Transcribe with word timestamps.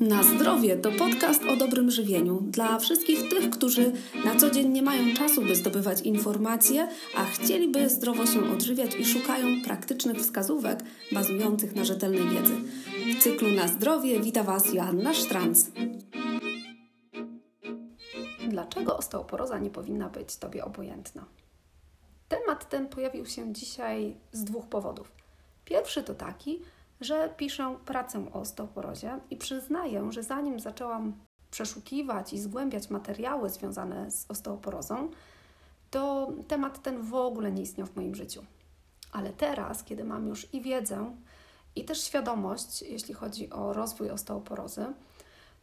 Na 0.00 0.22
zdrowie 0.22 0.76
to 0.76 0.92
podcast 0.92 1.42
o 1.44 1.56
dobrym 1.56 1.90
żywieniu 1.90 2.40
dla 2.40 2.78
wszystkich 2.78 3.28
tych, 3.30 3.50
którzy 3.50 3.92
na 4.24 4.36
co 4.36 4.50
dzień 4.50 4.68
nie 4.68 4.82
mają 4.82 5.14
czasu, 5.14 5.42
by 5.42 5.54
zdobywać 5.54 6.00
informacje, 6.00 6.88
a 7.16 7.24
chcieliby 7.24 7.88
zdrowo 7.88 8.26
się 8.26 8.52
odżywiać 8.52 8.94
i 8.94 9.04
szukają 9.04 9.62
praktycznych 9.64 10.16
wskazówek 10.16 10.80
bazujących 11.12 11.74
na 11.76 11.84
rzetelnej 11.84 12.28
wiedzy. 12.28 12.54
W 13.18 13.22
cyklu 13.22 13.50
Na 13.50 13.68
zdrowie 13.68 14.20
wita 14.20 14.42
Was 14.42 14.74
Joanna 14.74 15.14
Sztranc. 15.14 15.70
Dlaczego 18.48 18.96
osteoporoza 18.96 19.58
nie 19.58 19.70
powinna 19.70 20.08
być 20.08 20.36
Tobie 20.36 20.64
obojętna? 20.64 21.24
Temat 22.28 22.68
ten 22.68 22.88
pojawił 22.88 23.26
się 23.26 23.52
dzisiaj 23.52 24.16
z 24.32 24.44
dwóch 24.44 24.66
powodów. 24.66 25.12
Pierwszy 25.64 26.02
to 26.02 26.14
taki, 26.14 26.60
że 27.00 27.34
piszę 27.36 27.76
pracę 27.84 28.26
o 28.32 28.40
osteoporozie 28.40 29.18
i 29.30 29.36
przyznaję, 29.36 30.12
że 30.12 30.22
zanim 30.22 30.60
zaczęłam 30.60 31.12
przeszukiwać 31.50 32.32
i 32.32 32.40
zgłębiać 32.40 32.90
materiały 32.90 33.50
związane 33.50 34.10
z 34.10 34.26
osteoporozą, 34.28 35.10
to 35.90 36.32
temat 36.48 36.82
ten 36.82 37.02
w 37.02 37.14
ogóle 37.14 37.52
nie 37.52 37.62
istniał 37.62 37.86
w 37.86 37.96
moim 37.96 38.14
życiu. 38.14 38.44
Ale 39.12 39.32
teraz, 39.32 39.84
kiedy 39.84 40.04
mam 40.04 40.26
już 40.26 40.54
i 40.54 40.60
wiedzę, 40.60 41.16
i 41.76 41.84
też 41.84 42.04
świadomość, 42.04 42.82
jeśli 42.82 43.14
chodzi 43.14 43.50
o 43.50 43.72
rozwój 43.72 44.10
osteoporozy, 44.10 44.86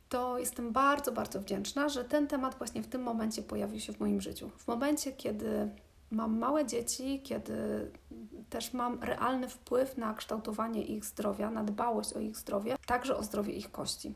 to 0.10 0.40
jestem 0.40 0.72
bardzo, 0.72 1.12
bardzo 1.12 1.42
wdzięczna, 1.42 1.90
że 1.90 2.06
ten 2.06 2.28
temat 2.28 2.58
właśnie 2.58 2.84
w 2.84 2.88
tym 2.88 3.02
momencie 3.04 3.42
pojawił 3.44 3.80
się 3.80 3.94
w 3.94 4.00
moim 4.00 4.22
życiu. 4.22 4.50
W 4.58 4.68
momencie, 4.68 5.12
kiedy 5.12 5.70
mam 6.12 6.38
małe 6.38 6.66
dzieci, 6.66 7.22
kiedy 7.24 7.92
też 8.50 8.74
mam 8.74 9.04
realny 9.04 9.50
wpływ 9.50 9.98
na 9.98 10.14
kształtowanie 10.14 10.82
ich 10.82 11.06
zdrowia, 11.06 11.52
na 11.52 11.64
dbałość 11.64 12.14
o 12.14 12.20
ich 12.20 12.38
zdrowie, 12.38 12.76
także 12.86 13.18
o 13.18 13.24
zdrowie 13.24 13.54
ich 13.54 13.72
kości. 13.72 14.14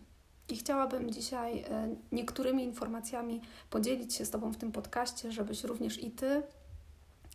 I 0.49 0.57
chciałabym 0.57 1.11
dzisiaj 1.11 1.59
e, 1.59 1.95
niektórymi 2.11 2.63
informacjami 2.63 3.41
podzielić 3.70 4.13
się 4.13 4.25
z 4.25 4.29
Tobą 4.29 4.51
w 4.51 4.57
tym 4.57 4.71
podcaście, 4.71 5.31
żebyś 5.31 5.63
również 5.63 6.03
i 6.03 6.11
Ty 6.11 6.43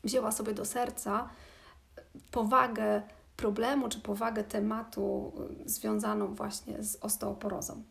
wzięła 0.04 0.32
sobie 0.32 0.54
do 0.54 0.64
serca 0.64 1.28
powagę 2.30 3.02
problemu 3.36 3.88
czy 3.88 4.00
powagę 4.00 4.44
tematu 4.44 5.32
e, 5.66 5.68
związaną 5.68 6.34
właśnie 6.34 6.82
z 6.82 6.96
osteoporozą. 6.96 7.82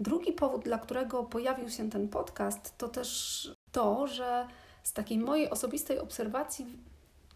Drugi 0.00 0.32
powód, 0.32 0.64
dla 0.64 0.78
którego 0.78 1.24
pojawił 1.24 1.68
się 1.68 1.90
ten 1.90 2.08
podcast, 2.08 2.78
to 2.78 2.88
też 2.88 3.58
to, 3.72 4.06
że 4.06 4.46
z 4.88 4.92
takiej 4.92 5.18
mojej 5.18 5.50
osobistej 5.50 5.98
obserwacji 5.98 6.66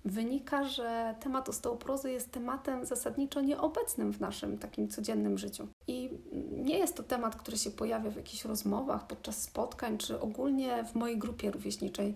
wynika, 0.05 0.64
że 0.64 1.14
temat 1.20 1.48
osteoporozy 1.48 2.12
jest 2.12 2.31
tematem 2.31 2.86
zasadniczo 2.86 3.41
nieobecnym 3.41 4.12
w 4.12 4.20
naszym 4.20 4.59
takim 4.59 4.89
codziennym 4.89 5.39
życiu. 5.39 5.67
I 5.86 6.11
nie 6.53 6.78
jest 6.78 6.97
to 6.97 7.03
temat, 7.03 7.36
który 7.36 7.56
się 7.56 7.70
pojawia 7.70 8.11
w 8.11 8.17
jakichś 8.17 8.44
rozmowach, 8.44 9.06
podczas 9.06 9.42
spotkań, 9.42 9.98
czy 9.98 10.20
ogólnie 10.20 10.84
w 10.84 10.94
mojej 10.94 11.19
grupie 11.19 11.50
rówieśniczej. 11.50 12.14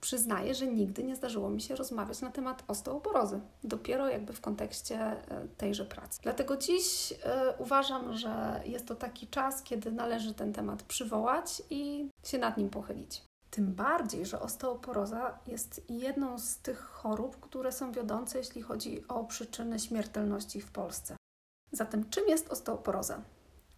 Przyznaję, 0.00 0.54
że 0.54 0.66
nigdy 0.66 1.02
nie 1.02 1.16
zdarzyło 1.16 1.50
mi 1.50 1.60
się 1.60 1.76
rozmawiać 1.76 2.20
na 2.20 2.30
temat 2.30 2.64
osteoporozy, 2.68 3.40
dopiero 3.64 4.08
jakby 4.08 4.32
w 4.32 4.40
kontekście 4.40 4.96
e, 5.00 5.48
tejże 5.56 5.84
pracy. 5.84 6.20
Dlatego 6.22 6.56
dziś 6.56 7.12
y, 7.12 7.16
uważam, 7.58 8.16
że 8.16 8.62
jest 8.64 8.86
to 8.86 8.94
taki 8.94 9.26
czas, 9.26 9.62
kiedy 9.62 9.92
należy 9.92 10.34
ten 10.34 10.52
temat 10.52 10.82
przywołać 10.82 11.62
i 11.70 12.08
się 12.24 12.38
nad 12.38 12.56
nim 12.56 12.70
pochylić. 12.70 13.27
Tym 13.50 13.74
bardziej, 13.74 14.26
że 14.26 14.40
osteoporoza 14.40 15.38
jest 15.46 15.80
jedną 15.88 16.38
z 16.38 16.58
tych 16.58 16.80
chorób, 16.80 17.40
które 17.40 17.72
są 17.72 17.92
wiodące, 17.92 18.38
jeśli 18.38 18.62
chodzi 18.62 19.08
o 19.08 19.24
przyczyny 19.24 19.78
śmiertelności 19.78 20.60
w 20.60 20.70
Polsce. 20.70 21.16
Zatem, 21.72 22.10
czym 22.10 22.28
jest 22.28 22.48
osteoporoza? 22.48 23.20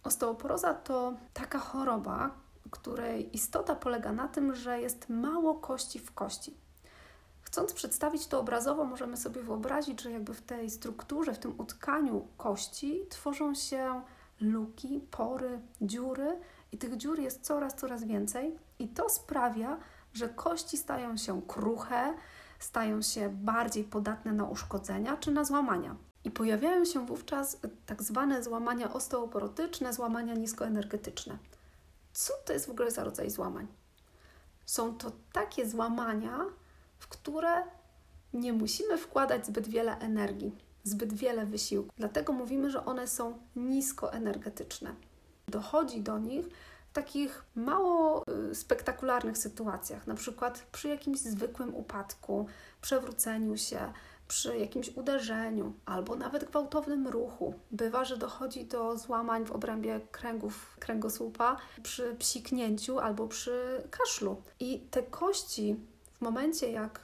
Osteoporoza 0.03 0.73
to 0.73 1.13
taka 1.33 1.59
choroba, 1.59 2.31
której 2.71 3.35
istota 3.35 3.75
polega 3.75 4.11
na 4.11 4.27
tym, 4.27 4.55
że 4.55 4.81
jest 4.81 5.09
mało 5.09 5.55
kości 5.55 5.99
w 5.99 6.11
kości. 6.11 6.57
Chcąc 7.41 7.73
przedstawić 7.73 8.27
to 8.27 8.39
obrazowo, 8.39 8.85
możemy 8.85 9.17
sobie 9.17 9.43
wyobrazić, 9.43 10.01
że 10.01 10.11
jakby 10.11 10.33
w 10.33 10.41
tej 10.41 10.69
strukturze, 10.69 11.33
w 11.33 11.39
tym 11.39 11.59
utkaniu 11.59 12.27
kości 12.37 13.05
tworzą 13.09 13.55
się 13.55 14.01
luki, 14.41 15.01
pory, 15.11 15.59
dziury, 15.81 16.39
i 16.71 16.77
tych 16.77 16.97
dziur 16.97 17.19
jest 17.19 17.41
coraz, 17.41 17.75
coraz 17.75 18.03
więcej, 18.03 18.57
i 18.81 18.87
to 18.87 19.09
sprawia, 19.09 19.77
że 20.13 20.29
kości 20.29 20.77
stają 20.77 21.17
się 21.17 21.41
kruche, 21.41 22.13
stają 22.59 23.01
się 23.01 23.29
bardziej 23.29 23.83
podatne 23.83 24.31
na 24.33 24.45
uszkodzenia 24.45 25.17
czy 25.17 25.31
na 25.31 25.43
złamania. 25.43 25.95
I 26.23 26.31
pojawiają 26.31 26.85
się 26.85 27.05
wówczas 27.05 27.57
tak 27.85 28.03
zwane 28.03 28.43
złamania 28.43 28.93
osteoporotyczne, 28.93 29.93
złamania 29.93 30.33
niskoenergetyczne. 30.33 31.37
Co 32.13 32.33
to 32.45 32.53
jest 32.53 32.67
w 32.67 32.69
ogóle 32.69 32.91
za 32.91 33.03
rodzaj 33.03 33.29
złamań? 33.29 33.67
Są 34.65 34.97
to 34.97 35.11
takie 35.33 35.69
złamania, 35.69 36.39
w 36.99 37.07
które 37.07 37.63
nie 38.33 38.53
musimy 38.53 38.97
wkładać 38.97 39.45
zbyt 39.45 39.67
wiele 39.67 39.97
energii, 39.97 40.55
zbyt 40.83 41.13
wiele 41.13 41.45
wysiłku. 41.45 41.93
Dlatego 41.97 42.33
mówimy, 42.33 42.71
że 42.71 42.85
one 42.85 43.07
są 43.07 43.39
niskoenergetyczne 43.55 44.95
dochodzi 45.47 46.01
do 46.01 46.19
nich 46.19 46.45
takich 46.93 47.45
mało 47.55 48.23
y, 48.51 48.55
spektakularnych 48.55 49.37
sytuacjach, 49.37 50.07
na 50.07 50.15
przykład 50.15 50.65
przy 50.71 50.87
jakimś 50.87 51.19
zwykłym 51.19 51.75
upadku, 51.75 52.47
przewróceniu 52.81 53.57
się, 53.57 53.93
przy 54.27 54.57
jakimś 54.57 54.89
uderzeniu 54.89 55.73
albo 55.85 56.15
nawet 56.15 56.45
gwałtownym 56.45 57.07
ruchu. 57.07 57.53
Bywa, 57.71 58.05
że 58.05 58.17
dochodzi 58.17 58.65
do 58.65 58.97
złamań 58.97 59.45
w 59.45 59.51
obrębie 59.51 60.01
kręgów 60.11 60.77
kręgosłupa 60.79 61.57
przy 61.83 62.15
psiknięciu 62.15 62.99
albo 62.99 63.27
przy 63.27 63.83
kaszlu. 63.89 64.41
I 64.59 64.79
te 64.79 65.03
kości 65.03 65.75
w 66.13 66.21
momencie 66.21 66.71
jak 66.71 66.99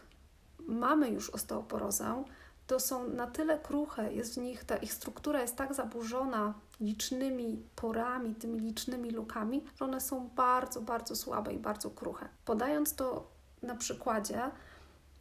mamy 0.59 1.09
już 1.09 1.29
osteoporozę, 1.29 2.23
to 2.67 2.79
są 2.79 3.07
na 3.07 3.27
tyle 3.27 3.59
kruche, 3.59 4.13
jest 4.13 4.33
w 4.33 4.37
nich, 4.37 4.63
ta 4.63 4.77
ich 4.77 4.93
struktura 4.93 5.41
jest 5.41 5.55
tak 5.55 5.73
zaburzona 5.73 6.53
licznymi 6.79 7.63
porami, 7.75 8.35
tymi 8.35 8.59
licznymi 8.59 9.11
lukami, 9.11 9.63
że 9.75 9.85
one 9.85 10.01
są 10.01 10.29
bardzo, 10.35 10.81
bardzo 10.81 11.15
słabe 11.15 11.53
i 11.53 11.59
bardzo 11.59 11.89
kruche. 11.89 12.29
Podając 12.45 12.95
to 12.95 13.27
na 13.61 13.75
przykładzie, 13.75 14.41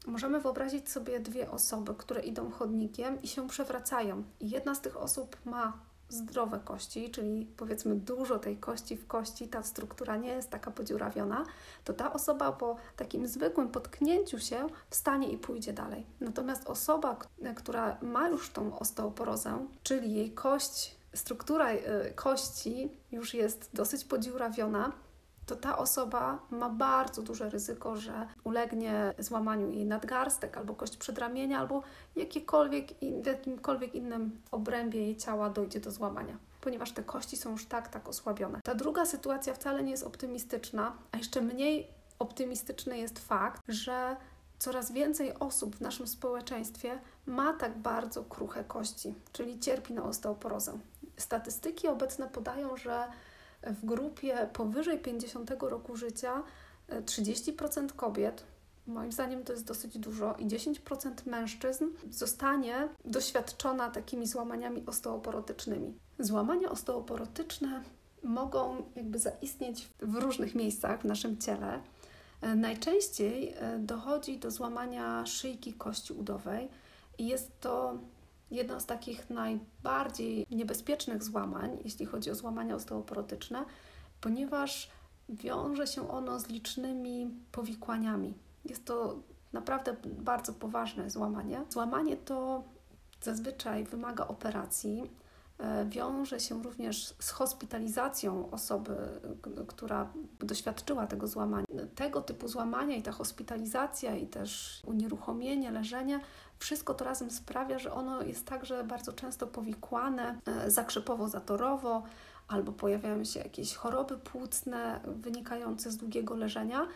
możemy 0.07 0.41
wyobrazić 0.41 0.91
sobie 0.91 1.21
dwie 1.21 1.51
osoby, 1.51 1.95
które 1.95 2.21
idą 2.21 2.51
chodnikiem 2.51 3.23
i 3.23 3.29
się 3.29 3.49
przewracają. 3.49 4.23
I 4.41 4.51
jedna 4.51 4.75
z 4.75 4.81
tych 4.81 4.97
osób 4.97 5.37
ma 5.45 5.73
zdrowe 6.09 6.61
kości, 6.65 7.11
czyli 7.11 7.47
powiedzmy 7.57 7.95
dużo 7.95 8.39
tej 8.39 8.57
kości 8.57 8.97
w 8.97 9.07
kości, 9.07 9.49
ta 9.49 9.63
struktura 9.63 10.17
nie 10.17 10.29
jest 10.29 10.51
taka 10.51 10.71
podziurawiona, 10.71 11.45
to 11.85 11.93
ta 11.93 12.13
osoba 12.13 12.53
po 12.53 12.77
takim 12.97 13.27
zwykłym 13.27 13.69
potknięciu 13.69 14.39
się 14.39 14.67
wstanie 14.91 15.29
i 15.29 15.39
pójdzie 15.39 15.73
dalej. 15.73 16.07
Natomiast 16.21 16.69
osoba, 16.69 17.17
która 17.57 17.97
ma 18.03 18.29
już 18.29 18.51
tą 18.51 18.79
osteoporozę, 18.79 19.67
czyli 19.83 20.15
jej 20.15 20.33
kość, 20.33 20.96
struktura 21.17 21.73
y, 21.73 21.81
kości 22.15 22.91
już 23.13 23.35
jest 23.35 23.71
dosyć 23.73 24.05
podziurawiona, 24.05 24.93
to 25.47 25.57
ta 25.57 25.79
osoba 25.79 26.39
ma 26.51 26.71
bardzo 26.71 27.23
duże 27.23 27.51
ryzyko, 27.51 27.97
że 27.97 28.27
ulegnie 28.45 29.15
złamaniu 29.19 29.71
jej 29.71 29.87
nadgarstek 29.87 30.57
albo 30.57 30.75
kość 30.75 30.97
przedramienia, 30.97 31.59
albo 31.59 31.83
jakiekolwiek, 32.17 32.87
w 33.23 33.27
jakimkolwiek 33.27 33.95
innym 33.95 34.41
obrębie 34.51 35.01
jej 35.01 35.17
ciała 35.17 35.51
dojdzie 35.51 35.81
do 35.81 35.91
złamania, 35.91 36.39
ponieważ 36.61 36.93
te 36.93 37.03
kości 37.03 37.37
są 37.37 37.51
już 37.51 37.67
tak, 37.67 37.89
tak 37.89 38.09
osłabione. 38.09 38.61
Ta 38.65 38.75
druga 38.75 39.07
sytuacja 39.07 39.55
wcale 39.55 39.83
nie 39.83 39.91
jest 39.91 40.03
optymistyczna, 40.03 40.97
a 41.13 41.17
jeszcze 41.17 41.41
mniej 41.41 41.89
optymistyczny 42.19 42.99
jest 42.99 43.19
fakt, 43.19 43.63
że 43.69 44.17
coraz 44.59 44.93
więcej 44.93 45.35
osób 45.39 45.77
w 45.77 45.81
naszym 45.81 46.07
społeczeństwie 46.07 46.99
ma 47.27 47.53
tak 47.53 47.79
bardzo 47.79 48.25
kruche 48.25 48.65
kości, 48.65 49.15
czyli 49.33 49.61
cierpi 49.61 49.95
na 49.95 50.05
osteoporozę. 50.05 50.79
Statystyki 51.17 51.89
obecne 51.89 52.29
podają, 52.29 52.77
że 52.77 53.05
w 53.63 53.87
grupie 53.87 54.49
powyżej 54.53 54.99
50 54.99 55.51
roku 55.61 55.97
życia 55.97 56.43
30% 56.89 57.85
e, 57.85 57.89
kobiet, 57.97 58.45
moim 58.87 59.13
zdaniem 59.13 59.45
to 59.45 59.53
jest 59.53 59.65
dosyć 59.65 59.99
dużo, 59.99 60.35
i 60.39 60.47
10% 60.47 61.11
mężczyzn 61.27 61.85
zostanie 62.11 62.89
doświadczona 63.05 63.91
takimi 63.91 64.27
złamaniami 64.27 64.87
osteoporotycznymi. 64.87 65.95
Złamania 66.19 66.71
osteoporotyczne 66.71 67.83
mogą 68.23 68.83
jakby 68.97 69.19
zaistnieć 69.19 69.89
w 70.01 70.15
różnych 70.15 70.55
miejscach 70.55 71.01
w 71.01 71.05
naszym 71.05 71.39
ciele. 71.39 71.81
E, 72.41 72.55
najczęściej 72.55 73.55
e, 73.57 73.79
dochodzi 73.79 74.39
do 74.39 74.51
złamania 74.51 75.27
szyjki 75.27 75.73
kości 75.73 76.13
udowej 76.13 76.69
i 77.19 77.27
jest 77.27 77.61
to 77.61 77.99
jedno 78.51 78.81
z 78.81 78.87
takich 78.87 79.31
najbardziej 79.31 80.47
niebezpiecznych 80.51 81.23
złamań, 81.23 81.79
jeśli 81.85 82.07
chodzi 82.07 82.31
o 82.31 82.35
złamania 82.35 82.75
osteoporotyczne, 82.75 83.65
ponieważ 84.21 84.91
wiąże 85.29 85.87
się 85.87 86.11
ono 86.11 86.41
z 86.41 86.49
licznymi 86.49 87.31
powikłaniami. 87.53 88.35
Jest 88.65 88.85
to 88.85 89.19
naprawdę 89.53 89.97
bardzo 90.05 90.53
poważne 90.53 91.11
złamanie. 91.11 91.65
Złamanie 91.71 92.17
to 92.17 92.65
zazwyczaj 93.23 93.85
wymaga 93.85 94.29
operacji, 94.29 95.11
wiąże 95.87 96.41
się 96.41 96.63
również 96.63 97.15
z 97.19 97.31
hospitalizacją 97.31 98.51
osoby, 98.51 98.97
która 99.67 100.13
doświadczyła 100.41 101.07
tego 101.07 101.27
złamania. 101.27 101.67
Tego 101.95 102.23
typu 102.23 102.49
złamania 102.49 102.97
i 102.97 103.03
ta 103.03 103.13
hospitalizacja 103.13 104.17
i 104.17 104.27
też 104.27 104.83
unieruchomienie, 104.87 105.71
leżenie, 105.71 106.21
wszystko 106.59 106.95
to 106.95 107.05
razem 107.05 107.31
sprawia, 107.31 107.79
że 107.79 107.93
ono 107.93 108.23
jest 108.23 108.47
także 108.47 108.85
bardzo 108.85 109.13
często 109.13 109.47
powikłane 109.47 110.39
e, 110.47 110.71
zakrzepowo-zatorowo, 110.71 112.03
albo 112.49 112.73
pojawiają 112.73 113.25
się 113.25 113.41
jakieś 113.41 113.75
choroby 113.75 114.19
płucne 114.19 115.01
wynikające 115.07 115.91
z 115.91 115.97
długiego 115.97 116.37
leżenia. 116.37 116.87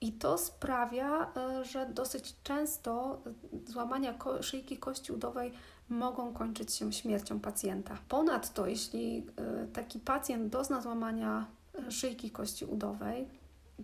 I 0.00 0.12
to 0.12 0.38
sprawia, 0.38 1.32
e, 1.36 1.64
że 1.64 1.86
dosyć 1.86 2.36
często 2.42 3.22
złamania 3.66 4.14
szyjki 4.40 4.78
kości 4.78 5.12
udowej 5.12 5.52
mogą 5.90 6.32
kończyć 6.32 6.74
się 6.74 6.92
śmiercią 6.92 7.40
pacjenta. 7.40 7.98
Ponadto, 8.08 8.66
jeśli 8.66 9.26
e, 9.36 9.66
taki 9.66 9.98
pacjent 9.98 10.52
dozna 10.52 10.80
złamania 10.80 11.46
e, 11.88 11.90
szyjki 11.90 12.30
kości 12.30 12.64
udowej, 12.64 13.28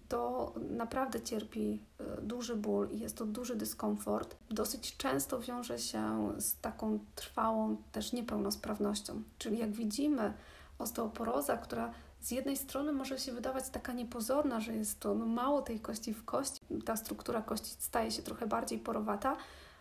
to 0.08 0.52
naprawdę 0.70 1.20
cierpi 1.20 1.80
duży 2.22 2.56
ból 2.56 2.88
i 2.90 2.98
jest 2.98 3.16
to 3.16 3.26
duży 3.26 3.56
dyskomfort. 3.56 4.36
Dosyć 4.50 4.96
często 4.96 5.40
wiąże 5.40 5.78
się 5.78 6.32
z 6.38 6.60
taką 6.60 6.98
trwałą 7.14 7.76
też 7.92 8.12
niepełnosprawnością. 8.12 9.22
Czyli 9.38 9.58
jak 9.58 9.72
widzimy, 9.72 10.32
osteoporoza, 10.78 11.56
która 11.56 11.92
z 12.20 12.30
jednej 12.30 12.56
strony 12.56 12.92
może 12.92 13.18
się 13.18 13.32
wydawać 13.32 13.68
taka 13.68 13.92
niepozorna, 13.92 14.60
że 14.60 14.74
jest 14.74 15.00
to 15.00 15.14
no, 15.14 15.26
mało 15.26 15.62
tej 15.62 15.80
kości 15.80 16.14
w 16.14 16.24
kości, 16.24 16.60
ta 16.84 16.96
struktura 16.96 17.42
kości 17.42 17.76
staje 17.78 18.10
się 18.10 18.22
trochę 18.22 18.46
bardziej 18.46 18.78
porowata, 18.78 19.36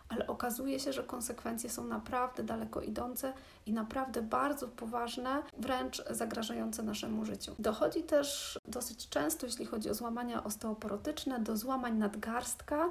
ale 0.08 0.26
okazuje 0.26 0.80
się, 0.80 0.92
że 0.92 1.04
konsekwencje 1.04 1.70
są 1.70 1.84
naprawdę 1.84 2.42
daleko 2.42 2.80
idące 2.80 3.32
i 3.66 3.72
naprawdę 3.72 4.22
bardzo 4.22 4.68
poważne, 4.68 5.42
wręcz 5.58 6.04
zagrażające 6.10 6.82
naszemu 6.82 7.24
życiu. 7.24 7.54
Dochodzi 7.58 8.02
też 8.02 8.58
dosyć 8.68 9.08
często, 9.08 9.46
jeśli 9.46 9.66
chodzi 9.66 9.90
o 9.90 9.94
złamania 9.94 10.44
osteoporotyczne, 10.44 11.40
do 11.40 11.56
złamań 11.56 11.98
nadgarstka 11.98 12.90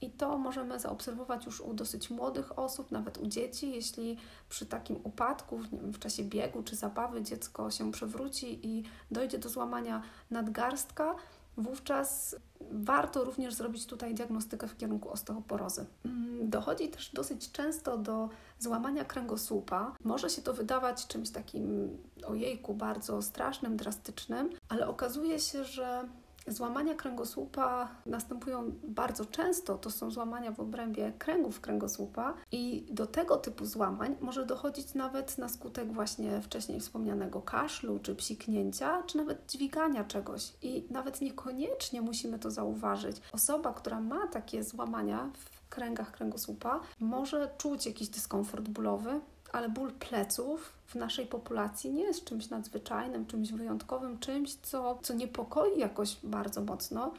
i 0.00 0.10
to 0.10 0.38
możemy 0.38 0.80
zaobserwować 0.80 1.46
już 1.46 1.60
u 1.60 1.74
dosyć 1.74 2.10
młodych 2.10 2.58
osób, 2.58 2.90
nawet 2.90 3.18
u 3.18 3.26
dzieci. 3.26 3.70
Jeśli 3.70 4.16
przy 4.48 4.66
takim 4.66 4.96
upadku 5.04 5.58
wiem, 5.58 5.92
w 5.92 5.98
czasie 5.98 6.24
biegu 6.24 6.62
czy 6.62 6.76
zabawy 6.76 7.22
dziecko 7.22 7.70
się 7.70 7.92
przewróci 7.92 8.66
i 8.66 8.84
dojdzie 9.10 9.38
do 9.38 9.48
złamania 9.48 10.02
nadgarstka, 10.30 11.14
wówczas 11.56 12.36
warto 12.70 13.24
również 13.24 13.54
zrobić 13.54 13.86
tutaj 13.86 14.14
diagnostykę 14.14 14.68
w 14.68 14.76
kierunku 14.76 15.10
osteoporozy. 15.10 15.86
Mm, 16.04 16.50
dochodzi 16.50 16.88
też 16.88 17.10
dosyć 17.12 17.52
często 17.52 17.98
do 17.98 18.28
złamania 18.58 19.04
kręgosłupa. 19.04 19.92
Może 20.04 20.30
się 20.30 20.42
to 20.42 20.54
wydawać 20.54 21.06
czymś 21.06 21.30
takim 21.30 21.96
ojejku, 22.26 22.74
bardzo 22.74 23.22
strasznym, 23.22 23.76
drastycznym, 23.76 24.50
ale 24.68 24.88
okazuje 24.88 25.40
się, 25.40 25.64
że 25.64 26.08
Złamania 26.48 26.94
kręgosłupa 26.94 27.88
następują 28.06 28.72
bardzo 28.84 29.24
często, 29.24 29.78
to 29.78 29.90
są 29.90 30.10
złamania 30.10 30.52
w 30.52 30.60
obrębie 30.60 31.12
kręgów 31.18 31.60
kręgosłupa 31.60 32.34
i 32.52 32.86
do 32.90 33.06
tego 33.06 33.36
typu 33.36 33.66
złamań 33.66 34.16
może 34.20 34.46
dochodzić 34.46 34.94
nawet 34.94 35.38
na 35.38 35.48
skutek 35.48 35.92
właśnie 35.92 36.40
wcześniej 36.40 36.80
wspomnianego 36.80 37.42
kaszlu, 37.42 37.98
czy 37.98 38.14
psiknięcia, 38.14 39.02
czy 39.02 39.16
nawet 39.16 39.50
dźwigania 39.50 40.04
czegoś 40.04 40.52
i 40.62 40.86
nawet 40.90 41.20
niekoniecznie 41.20 42.02
musimy 42.02 42.38
to 42.38 42.50
zauważyć. 42.50 43.16
Osoba, 43.32 43.72
która 43.72 44.00
ma 44.00 44.26
takie 44.26 44.64
złamania 44.64 45.30
w 45.34 45.68
kręgach 45.68 46.12
kręgosłupa 46.12 46.80
może 47.00 47.50
czuć 47.58 47.86
jakiś 47.86 48.08
dyskomfort 48.08 48.68
bólowy, 48.68 49.20
ale 49.52 49.68
ból 49.68 49.92
pleców 49.92 50.72
w 50.86 50.94
naszej 50.94 51.26
populacji 51.26 51.90
nie 51.90 52.02
jest 52.02 52.24
czymś 52.24 52.50
nadzwyczajnym, 52.50 53.26
czymś 53.26 53.52
wyjątkowym, 53.52 54.18
czymś, 54.18 54.54
co, 54.54 54.98
co 55.02 55.14
niepokoi 55.14 55.78
jakoś 55.78 56.16
bardzo 56.22 56.60
mocno. 56.60 57.12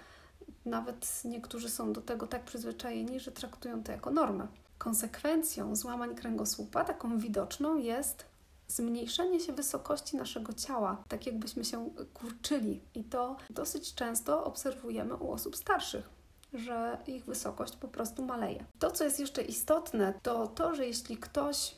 Nawet 0.66 1.22
niektórzy 1.26 1.70
są 1.70 1.94
do 1.94 2.02
tego 2.02 2.28
tak 2.28 2.44
przyzwyczajeni, 2.44 3.20
że 3.20 3.32
traktują 3.32 3.84
to 3.84 3.92
jako 3.92 4.12
normę. 4.12 4.48
Konsekwencją 4.78 5.76
złamań 5.76 6.16
kręgosłupa, 6.16 6.84
taką 6.84 7.20
widoczną, 7.20 7.76
jest 7.76 8.26
zmniejszenie 8.68 9.40
się 9.40 9.54
wysokości 9.54 10.18
naszego 10.18 10.54
ciała, 10.54 11.04
tak 11.08 11.26
jakbyśmy 11.26 11.66
się 11.66 11.90
kurczyli. 12.14 12.82
I 12.96 13.04
to 13.04 13.38
dosyć 13.50 13.96
często 13.96 14.44
obserwujemy 14.44 15.16
u 15.16 15.32
osób 15.32 15.56
starszych 15.56 16.18
że 16.54 16.98
ich 17.08 17.26
wysokość 17.26 17.76
po 17.76 17.88
prostu 17.88 18.26
maleje. 18.26 18.66
To, 18.80 18.92
co 18.92 19.04
jest 19.04 19.20
jeszcze 19.20 19.42
istotne, 19.42 20.14
to 20.24 20.48
to, 20.48 20.76
że 20.76 20.88
jeśli 20.88 21.18
ktoś 21.18 21.76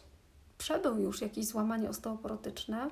przebył 0.60 0.98
już 0.98 1.22
jakieś 1.22 1.46
złamanie 1.46 1.90
osteoporotyczne, 1.90 2.90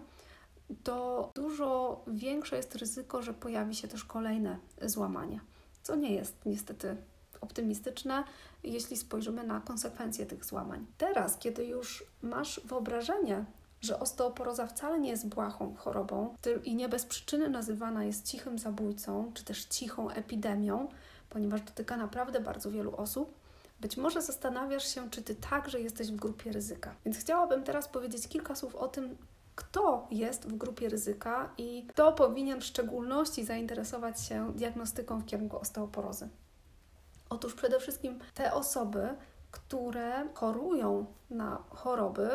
to 0.83 1.31
dużo 1.35 2.01
większe 2.07 2.57
jest 2.57 2.75
ryzyko, 2.75 3.21
że 3.21 3.33
pojawi 3.33 3.75
się 3.75 3.87
też 3.87 4.03
kolejne 4.03 4.57
złamanie, 4.81 5.39
co 5.83 5.95
nie 5.95 6.13
jest 6.13 6.35
niestety 6.45 6.97
optymistyczne, 7.41 8.23
jeśli 8.63 8.97
spojrzymy 8.97 9.43
na 9.43 9.61
konsekwencje 9.61 10.25
tych 10.25 10.45
złamań. 10.45 10.85
Teraz, 10.97 11.37
kiedy 11.37 11.65
już 11.65 12.03
masz 12.21 12.61
wyobrażenie, 12.65 13.45
że 13.81 13.99
osteoporoza 13.99 14.67
wcale 14.67 14.99
nie 14.99 15.09
jest 15.09 15.27
błahą 15.27 15.75
chorobą 15.75 16.35
i 16.63 16.75
nie 16.75 16.89
bez 16.89 17.05
przyczyny 17.05 17.49
nazywana 17.49 18.03
jest 18.03 18.25
cichym 18.25 18.59
zabójcą, 18.59 19.31
czy 19.33 19.45
też 19.45 19.65
cichą 19.65 20.09
epidemią, 20.09 20.87
ponieważ 21.29 21.61
dotyka 21.61 21.97
naprawdę 21.97 22.39
bardzo 22.39 22.71
wielu 22.71 22.95
osób, 22.95 23.33
być 23.79 23.97
może 23.97 24.21
zastanawiasz 24.21 24.87
się, 24.87 25.09
czy 25.09 25.21
ty 25.21 25.35
także 25.35 25.81
jesteś 25.81 26.11
w 26.11 26.15
grupie 26.15 26.51
ryzyka. 26.51 26.95
Więc 27.05 27.17
chciałabym 27.17 27.63
teraz 27.63 27.87
powiedzieć 27.87 28.27
kilka 28.27 28.55
słów 28.55 28.75
o 28.75 28.87
tym, 28.87 29.17
kto 29.55 30.07
jest 30.11 30.47
w 30.47 30.57
grupie 30.57 30.89
ryzyka 30.89 31.49
i 31.57 31.85
kto 31.89 32.13
powinien 32.13 32.61
w 32.61 32.65
szczególności 32.65 33.45
zainteresować 33.45 34.21
się 34.21 34.53
diagnostyką 34.55 35.19
w 35.19 35.25
kierunku 35.25 35.59
osteoporozy. 35.59 36.29
Otóż 37.29 37.53
przede 37.53 37.79
wszystkim 37.79 38.19
te 38.33 38.53
osoby, 38.53 39.09
które 39.51 40.27
chorują 40.33 41.05
na 41.29 41.63
choroby, 41.69 42.29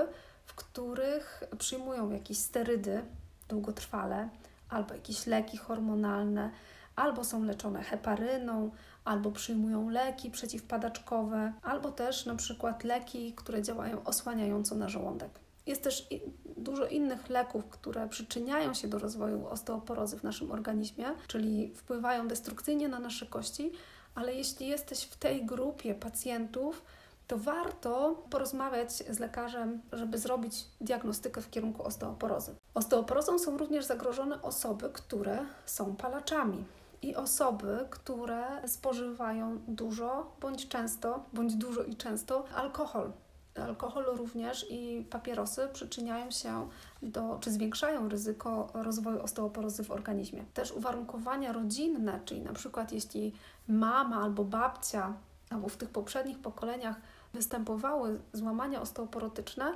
w 0.44 0.54
których 0.54 1.44
przyjmują 1.58 2.10
jakieś 2.10 2.38
sterydy 2.38 3.02
długotrwale, 3.48 4.28
albo 4.68 4.94
jakieś 4.94 5.26
leki 5.26 5.56
hormonalne, 5.56 6.50
albo 6.96 7.24
są 7.24 7.44
leczone 7.44 7.82
heparyną, 7.82 8.70
albo 9.04 9.32
przyjmują 9.32 9.88
leki 9.88 10.30
przeciwpadaczkowe, 10.30 11.52
albo 11.62 11.92
też 11.92 12.26
na 12.26 12.34
przykład 12.36 12.84
leki, 12.84 13.32
które 13.32 13.62
działają 13.62 14.04
osłaniająco 14.04 14.74
na 14.74 14.88
żołądek. 14.88 15.30
Jest 15.66 15.82
też 15.82 16.08
dużo 16.56 16.86
innych 16.86 17.30
leków, 17.30 17.68
które 17.68 18.08
przyczyniają 18.08 18.74
się 18.74 18.88
do 18.88 18.98
rozwoju 18.98 19.46
osteoporozy 19.46 20.18
w 20.18 20.22
naszym 20.22 20.50
organizmie, 20.50 21.06
czyli 21.26 21.75
wpływają 21.75 22.28
destrukcyjnie 22.28 22.88
na 22.88 22.99
nasze 22.99 23.26
kości, 23.26 23.72
ale 24.14 24.34
jeśli 24.34 24.66
jesteś 24.66 25.04
w 25.04 25.16
tej 25.16 25.46
grupie 25.46 25.94
pacjentów, 25.94 26.84
to 27.26 27.38
warto 27.38 28.22
porozmawiać 28.30 28.92
z 28.92 29.18
lekarzem, 29.18 29.80
żeby 29.92 30.18
zrobić 30.18 30.64
diagnostykę 30.80 31.40
w 31.42 31.50
kierunku 31.50 31.82
osteoporozy. 31.82 32.54
Osteoporozą 32.75 33.38
są 33.38 33.58
również 33.58 33.84
zagrożone 33.84 34.42
osoby, 34.42 34.90
które 34.92 35.38
są 35.66 35.96
palaczami 35.96 36.64
i 37.02 37.16
osoby, 37.16 37.87
które 37.90 38.68
spożywają 38.68 39.59
dużo 39.68 40.37
bądź 40.40 40.68
często, 40.68 41.25
bądź 41.32 41.54
dużo 41.54 41.82
i 41.82 41.97
często 41.97 42.44
alkohol. 42.54 43.12
Alkohol 43.54 44.04
również 44.04 44.66
i 44.71 45.06
papierosy 45.11 45.68
przyczyniają 45.73 46.30
się 46.30 46.68
do, 47.02 47.38
czy 47.40 47.50
zwiększają 47.50 48.09
ryzyko 48.09 48.68
rozwoju 48.75 49.23
osteoporozy 49.23 49.85
w 49.85 49.90
organizmie. 49.90 50.44
Też 50.54 50.73
uwarunkowania 50.73 51.52
rodzinne, 51.52 52.21
czyli 52.25 52.40
na 52.40 52.52
przykład 52.52 52.92
jeśli 52.92 53.32
mama 53.68 54.23
albo 54.23 54.44
babcia, 54.44 55.14
albo 55.50 55.68
w 55.68 55.76
tych 55.76 55.90
poprzednich 55.90 56.38
pokoleniach 56.38 56.97
występowały 57.35 58.21
złamania 58.32 58.80
osteoporotyczne, 58.80 59.75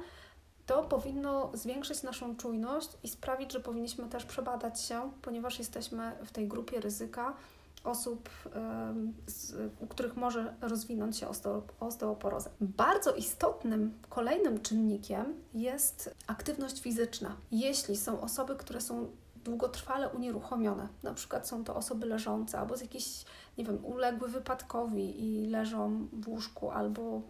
to 0.66 0.82
powinno 0.82 1.50
zwiększyć 1.54 2.02
naszą 2.02 2.37
czujność 2.37 2.88
i 3.02 3.08
sprawić, 3.08 3.52
że 3.52 3.61
powinniśmy 3.61 4.08
też 4.08 4.25
przebadać 4.25 4.80
się, 4.80 5.11
ponieważ 5.23 5.58
jesteśmy 5.58 6.12
w 6.25 6.32
tej 6.32 6.49
grupie 6.49 6.80
ryzyka 6.80 7.35
osób, 7.85 8.28
u 9.80 9.87
których 9.87 10.16
może 10.16 10.54
rozwinąć 10.61 11.16
się 11.18 11.26
osteoporoza. 11.80 12.50
Bardzo 12.61 13.14
istotnym 13.14 13.99
kolejnym 14.08 14.61
czynnikiem 14.61 15.35
jest 15.54 16.14
aktywność 16.26 16.80
fizyczna. 16.80 17.37
Jeśli 17.52 17.96
są 17.96 18.20
osoby, 18.20 18.56
które 18.56 18.80
są 18.80 19.08
długotrwale 19.44 20.08
unieruchomione, 20.08 20.88
na 21.02 21.14
przykład 21.14 21.49
są 21.49 21.64
to 21.64 21.76
osoby 21.76 22.06
leżące 22.06 22.58
albo 22.58 22.76
z 22.76 22.80
jakiejś, 22.80 23.25
nie 23.58 23.64
wiem, 23.64 23.85
uległy 23.85 24.28
wypadkowi 24.28 25.25
i 25.25 25.46
leżą 25.46 26.08
w 26.12 26.28
łóżku 26.28 26.70
albo 26.70 27.23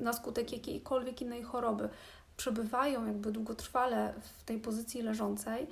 na 0.00 0.12
skutek 0.12 0.52
jakiejkolwiek 0.52 1.22
innej 1.22 1.42
choroby, 1.42 1.88
przebywają 2.42 3.06
jakby 3.06 3.32
długotrwale 3.32 4.14
w 4.38 4.44
tej 4.44 4.58
pozycji 4.58 5.02
leżącej, 5.02 5.66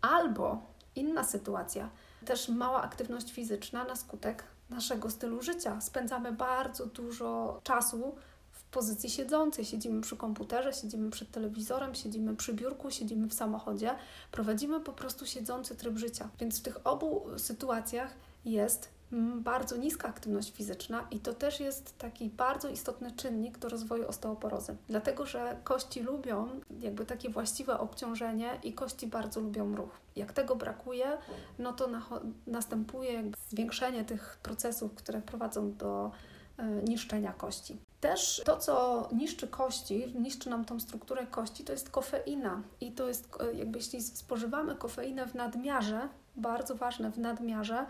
albo 0.00 0.62
inna 0.96 1.24
sytuacja, 1.24 1.90
też 2.24 2.48
mała 2.48 2.82
aktywność 2.82 3.32
fizyczna 3.32 3.84
na 3.84 3.96
skutek 3.96 4.44
naszego 4.70 5.10
stylu 5.10 5.42
życia. 5.42 5.80
Spędzamy 5.80 6.32
bardzo 6.32 6.86
dużo 6.86 7.60
czasu 7.64 8.14
w 8.52 8.62
pozycji 8.62 9.10
siedzącej. 9.10 9.64
Siedzimy 9.64 10.00
przy 10.00 10.16
komputerze, 10.16 10.72
siedzimy 10.72 11.10
przed 11.10 11.30
telewizorem, 11.30 11.94
siedzimy 11.94 12.36
przy 12.36 12.54
biurku, 12.54 12.90
siedzimy 12.90 13.28
w 13.28 13.34
samochodzie. 13.34 13.94
Prowadzimy 14.32 14.80
po 14.80 14.92
prostu 14.92 15.26
siedzący 15.26 15.76
tryb 15.76 15.96
życia. 15.96 16.28
Więc 16.40 16.58
w 16.58 16.62
tych 16.62 16.86
obu 16.86 17.26
sytuacjach 17.36 18.14
jest 18.44 18.88
bardzo 19.36 19.76
niska 19.76 20.08
aktywność 20.08 20.52
fizyczna 20.52 21.06
i 21.10 21.20
to 21.20 21.34
też 21.34 21.60
jest 21.60 21.98
taki 21.98 22.30
bardzo 22.30 22.68
istotny 22.68 23.12
czynnik 23.12 23.58
do 23.58 23.68
rozwoju 23.68 24.08
osteoporozy. 24.08 24.76
Dlatego, 24.88 25.26
że 25.26 25.56
kości 25.64 26.00
lubią 26.00 26.48
jakby 26.80 27.06
takie 27.06 27.30
właściwe 27.30 27.78
obciążenie 27.78 28.58
i 28.62 28.72
kości 28.72 29.06
bardzo 29.06 29.40
lubią 29.40 29.76
ruch. 29.76 30.00
Jak 30.16 30.32
tego 30.32 30.56
brakuje, 30.56 31.18
no 31.58 31.72
to 31.72 31.86
na, 31.86 32.02
następuje 32.46 33.22
zwiększenie 33.48 34.04
tych 34.04 34.38
procesów, 34.42 34.94
które 34.94 35.22
prowadzą 35.22 35.72
do 35.72 36.10
y, 36.58 36.62
niszczenia 36.82 37.32
kości. 37.32 37.76
Też 38.00 38.42
to, 38.44 38.56
co 38.56 39.08
niszczy 39.12 39.48
kości, 39.48 40.14
niszczy 40.20 40.50
nam 40.50 40.64
tą 40.64 40.80
strukturę 40.80 41.26
kości, 41.26 41.64
to 41.64 41.72
jest 41.72 41.90
kofeina. 41.90 42.62
I 42.80 42.92
to 42.92 43.08
jest, 43.08 43.28
e, 43.40 43.52
jakby 43.52 43.78
jeśli 43.78 44.02
spożywamy 44.02 44.76
kofeinę 44.76 45.26
w 45.26 45.34
nadmiarze, 45.34 46.08
bardzo 46.36 46.74
ważne 46.74 47.12
w 47.12 47.18
nadmiarze, 47.18 47.78
e, 47.78 47.86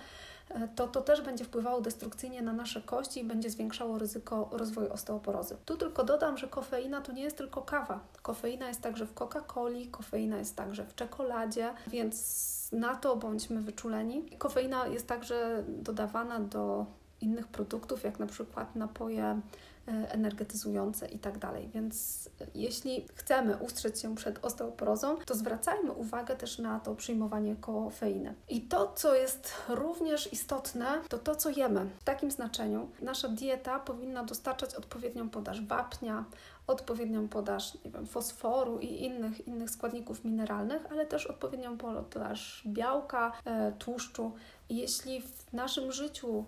to 0.74 0.88
to 0.88 1.00
też 1.00 1.22
będzie 1.22 1.44
wpływało 1.44 1.80
destrukcyjnie 1.80 2.42
na 2.42 2.52
nasze 2.52 2.82
kości 2.82 3.20
i 3.20 3.24
będzie 3.24 3.50
zwiększało 3.50 3.98
ryzyko 3.98 4.48
rozwoju 4.52 4.92
osteoporozy. 4.92 5.56
Tu 5.64 5.76
tylko 5.76 6.04
dodam, 6.04 6.38
że 6.38 6.48
kofeina 6.48 7.00
to 7.00 7.12
nie 7.12 7.22
jest 7.22 7.36
tylko 7.36 7.62
kawa. 7.62 8.00
Kofeina 8.22 8.68
jest 8.68 8.80
także 8.80 9.06
w 9.06 9.14
Coca-Coli, 9.14 9.90
kofeina 9.90 10.38
jest 10.38 10.56
także 10.56 10.84
w 10.84 10.94
czekoladzie, 10.94 11.74
więc 11.86 12.68
na 12.72 12.96
to 12.96 13.16
bądźmy 13.16 13.60
wyczuleni. 13.60 14.30
Kofeina 14.38 14.86
jest 14.86 15.06
także 15.06 15.64
dodawana 15.68 16.40
do 16.40 16.86
innych 17.20 17.48
produktów, 17.48 18.04
jak 18.04 18.18
na 18.18 18.26
przykład 18.26 18.76
napoje 18.76 19.40
energetyzujące 19.88 21.08
i 21.08 21.18
tak 21.18 21.38
dalej. 21.38 21.68
Więc 21.74 22.28
jeśli 22.54 23.06
chcemy 23.14 23.56
ustrzec 23.56 24.00
się 24.00 24.14
przed 24.14 24.44
osteoporozą, 24.44 25.16
to 25.16 25.34
zwracajmy 25.34 25.92
uwagę 25.92 26.36
też 26.36 26.58
na 26.58 26.80
to 26.80 26.94
przyjmowanie 26.94 27.56
kofeiny. 27.56 28.34
I 28.48 28.60
to, 28.60 28.92
co 28.92 29.14
jest 29.14 29.52
również 29.68 30.32
istotne, 30.32 30.86
to 31.08 31.18
to, 31.18 31.36
co 31.36 31.50
jemy. 31.50 31.86
W 32.00 32.04
takim 32.04 32.30
znaczeniu 32.30 32.88
nasza 33.02 33.28
dieta 33.28 33.78
powinna 33.78 34.24
dostarczać 34.24 34.74
odpowiednią 34.74 35.30
podaż 35.30 35.66
wapnia, 35.66 36.24
odpowiednią 36.66 37.28
podaż 37.28 37.74
nie 37.84 37.90
wiem, 37.90 38.06
fosforu 38.06 38.78
i 38.78 39.04
innych, 39.04 39.46
innych 39.46 39.70
składników 39.70 40.24
mineralnych, 40.24 40.82
ale 40.92 41.06
też 41.06 41.26
odpowiednią 41.26 41.78
podaż 41.78 42.62
białka, 42.66 43.32
e, 43.44 43.72
tłuszczu. 43.72 44.32
Jeśli 44.70 45.20
w 45.20 45.52
naszym 45.52 45.92
życiu 45.92 46.44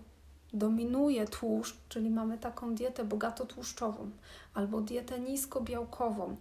dominuje 0.52 1.26
tłuszcz, 1.26 1.76
czyli 1.88 2.11
mamy 2.11 2.38
taką 2.38 2.75
dietę 2.75 3.04
bogato 3.04 3.47
tłuszczową, 3.47 4.11
albo 4.54 4.80
dietę 4.80 5.21
niskobiałkową, 5.21 6.37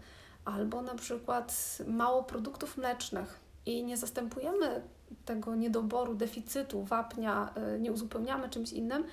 albo 0.46 0.82
na 0.82 0.96
przykład 0.96 1.78
mało 1.88 2.24
produktów 2.24 2.78
mlecznych 2.78 3.40
i 3.66 3.84
nie 3.84 3.98
zastępujemy 3.98 4.82
tego 5.26 5.56
niedoboru, 5.56 6.16
deficytu 6.16 6.84
wapnia, 6.84 7.54
y, 7.76 7.80
nie 7.80 7.92
uzupełniamy 7.92 8.50
czymś 8.50 8.74
innym, 8.74 9.04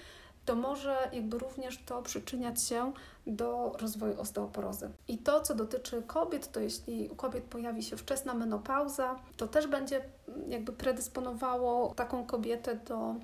to 0.45 0.55
może 0.55 1.11
jakby 1.13 1.39
również 1.39 1.79
to 1.87 2.03
przyczyniać 2.03 2.63
się 2.63 2.93
do 3.27 3.73
rozwoju 3.81 4.21
osteoporozy. 4.21 4.91
I 5.09 5.19
to, 5.19 5.41
co 5.41 5.55
dotyczy 5.55 6.03
kobiet, 6.03 6.53
to 6.53 6.61
jeśli 6.61 7.09
u 7.09 7.15
kobiet 7.15 7.45
pojawi 7.45 7.83
się 7.83 7.97
wczesna 7.97 8.35
menopauza, 8.35 9.17
to 9.37 9.49
też 9.49 9.67
będzie 9.67 10.01
jakby 10.49 10.73
predysponowało 10.73 11.95
taką 11.95 12.27
kobietę 12.27 12.77
do 12.77 13.15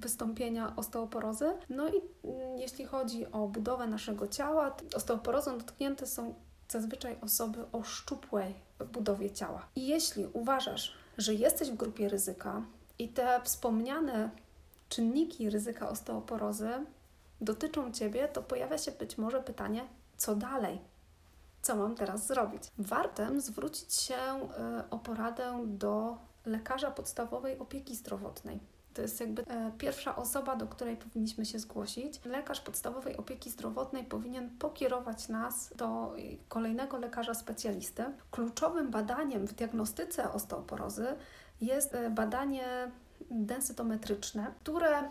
wystąpienia 0.00 0.76
osteoporozy. 0.76 1.52
No 1.68 1.88
i 1.88 1.92
mm, 2.24 2.58
jeśli 2.58 2.84
chodzi 2.84 3.32
o 3.32 3.48
budowę 3.48 3.86
naszego 3.86 4.28
ciała, 4.28 4.76
osteoporozą 4.94 5.58
dotknięte 5.58 6.06
są 6.06 6.34
zazwyczaj 6.68 7.16
osoby 7.20 7.64
o 7.72 7.82
szczupłej 7.82 8.54
budowie 8.92 9.30
ciała. 9.30 9.66
I 9.76 9.86
jeśli 9.86 10.26
uważasz, 10.32 10.94
że 11.18 11.34
jesteś 11.34 11.70
w 11.70 11.76
grupie 11.76 12.08
ryzyka 12.08 12.62
i 12.98 13.08
te 13.08 13.40
wspomniane 13.44 14.30
czynniki 14.88 15.50
ryzyka 15.50 15.88
osteoporozy 15.88 16.70
dotyczą 17.40 17.92
Ciebie, 17.92 18.28
to 18.28 18.42
pojawia 18.42 18.78
się 18.78 18.92
być 18.92 19.18
może 19.18 19.42
pytanie, 19.42 19.84
co 20.16 20.36
dalej? 20.36 20.80
Co 21.62 21.76
mam 21.76 21.94
teraz 21.94 22.26
zrobić? 22.26 22.62
Warto 22.78 23.40
zwrócić 23.40 23.94
się 23.94 24.14
y, 24.14 24.90
o 24.90 24.98
poradę 24.98 25.62
do 25.66 26.18
lekarza 26.46 26.90
podstawowej 26.90 27.58
opieki 27.58 27.96
zdrowotnej. 27.96 28.60
To 28.94 29.02
jest 29.02 29.20
jakby 29.20 29.46
e, 29.46 29.72
pierwsza 29.78 30.16
osoba, 30.16 30.56
do 30.56 30.66
której 30.66 30.96
powinniśmy 30.96 31.46
się 31.46 31.58
zgłosić. 31.58 32.24
Lekarz 32.24 32.60
podstawowej 32.60 33.16
opieki 33.16 33.50
zdrowotnej 33.50 34.04
powinien 34.04 34.50
pokierować 34.58 35.28
nas 35.28 35.72
do 35.76 36.14
kolejnego 36.48 36.98
lekarza 36.98 37.34
specjalisty. 37.34 38.04
Kluczowym 38.30 38.90
badaniem 38.90 39.46
w 39.46 39.52
diagnostyce 39.52 40.32
osteoporozy 40.32 41.06
jest 41.60 41.94
e, 41.94 42.10
badanie 42.10 42.90
densytometryczne, 43.30 44.54
które 44.62 45.02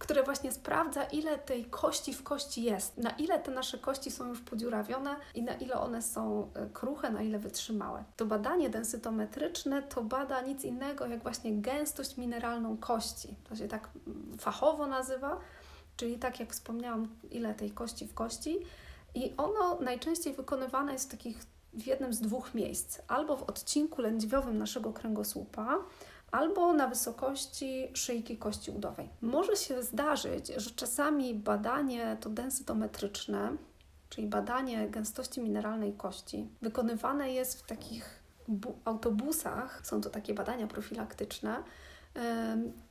które 0.00 0.22
właśnie 0.22 0.52
sprawdza, 0.52 1.04
ile 1.04 1.38
tej 1.38 1.64
kości 1.64 2.14
w 2.14 2.22
kości 2.22 2.62
jest, 2.62 2.98
na 2.98 3.10
ile 3.10 3.38
te 3.38 3.50
nasze 3.50 3.78
kości 3.78 4.10
są 4.10 4.28
już 4.28 4.40
podziurawione 4.40 5.16
i 5.34 5.42
na 5.42 5.54
ile 5.54 5.74
one 5.74 6.02
są 6.02 6.50
e, 6.54 6.66
kruche, 6.66 7.10
na 7.10 7.22
ile 7.22 7.38
wytrzymałe. 7.38 8.04
To 8.16 8.26
badanie 8.26 8.70
densytometryczne 8.70 9.82
to 9.82 10.02
bada 10.02 10.40
nic 10.40 10.64
innego 10.64 11.06
jak 11.06 11.22
właśnie 11.22 11.52
gęstość 11.56 12.16
mineralną 12.16 12.76
kości. 12.76 13.34
To 13.48 13.56
się 13.56 13.68
tak 13.68 13.88
mm, 14.06 14.38
fachowo 14.38 14.86
nazywa, 14.86 15.40
czyli 15.96 16.18
tak 16.18 16.40
jak 16.40 16.52
wspomniałam, 16.52 17.08
ile 17.30 17.54
tej 17.54 17.70
kości 17.70 18.06
w 18.06 18.14
kości. 18.14 18.58
I 19.14 19.34
ono 19.36 19.80
najczęściej 19.80 20.34
wykonywane 20.34 20.92
jest 20.92 21.08
w 21.08 21.10
takich 21.10 21.38
w 21.72 21.86
jednym 21.86 22.12
z 22.12 22.20
dwóch 22.20 22.54
miejsc, 22.54 22.98
albo 23.08 23.36
w 23.36 23.42
odcinku 23.42 24.02
lędźwiowym 24.02 24.58
naszego 24.58 24.92
kręgosłupa, 24.92 25.78
albo 26.30 26.72
na 26.72 26.88
wysokości 26.88 27.88
szyjki 27.94 28.38
kości 28.38 28.70
udowej. 28.70 29.08
Może 29.20 29.56
się 29.56 29.82
zdarzyć, 29.82 30.52
że 30.56 30.70
czasami 30.70 31.34
badanie 31.34 32.16
to 32.20 32.30
densytometryczne, 32.30 33.56
czyli 34.08 34.26
badanie 34.26 34.88
gęstości 34.88 35.40
mineralnej 35.40 35.92
kości, 35.92 36.48
wykonywane 36.62 37.32
jest 37.32 37.62
w 37.62 37.66
takich 37.66 38.20
autobusach, 38.84 39.80
są 39.84 40.00
to 40.00 40.10
takie 40.10 40.34
badania 40.34 40.66
profilaktyczne, 40.66 41.62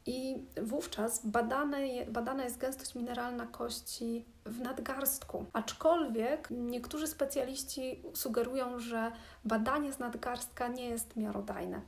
i 0.06 0.38
wówczas 0.62 1.26
badane, 1.26 1.78
badana 2.08 2.44
jest 2.44 2.58
gęstość 2.58 2.96
mineralna 2.96 3.46
kości 3.46 4.26
w 4.46 4.60
nadgarstku. 4.60 5.46
Aczkolwiek 5.54 6.48
niektórzy 6.52 7.08
specjaliści 7.08 8.04
sugerują, 8.14 8.80
że 8.80 9.12
badanie 9.46 9.94
z 9.94 10.00
nadgarstka 10.00 10.68
nie 10.68 10.90
jest 10.90 11.16
miarodajne. 11.16 11.82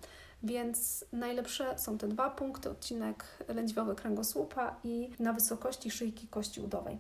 Więc 0.44 1.06
najlepsze 1.12 1.80
są 1.80 1.98
te 1.98 2.08
dwa 2.08 2.30
punkty, 2.30 2.70
odcinek 2.70 3.26
lędźwiowy 3.48 3.96
kręgosłupa 3.96 4.76
i 4.84 5.10
na 5.20 5.34
wysokości 5.34 5.92
szyjki 5.92 6.28
kości 6.28 6.62
udowej. 6.62 7.00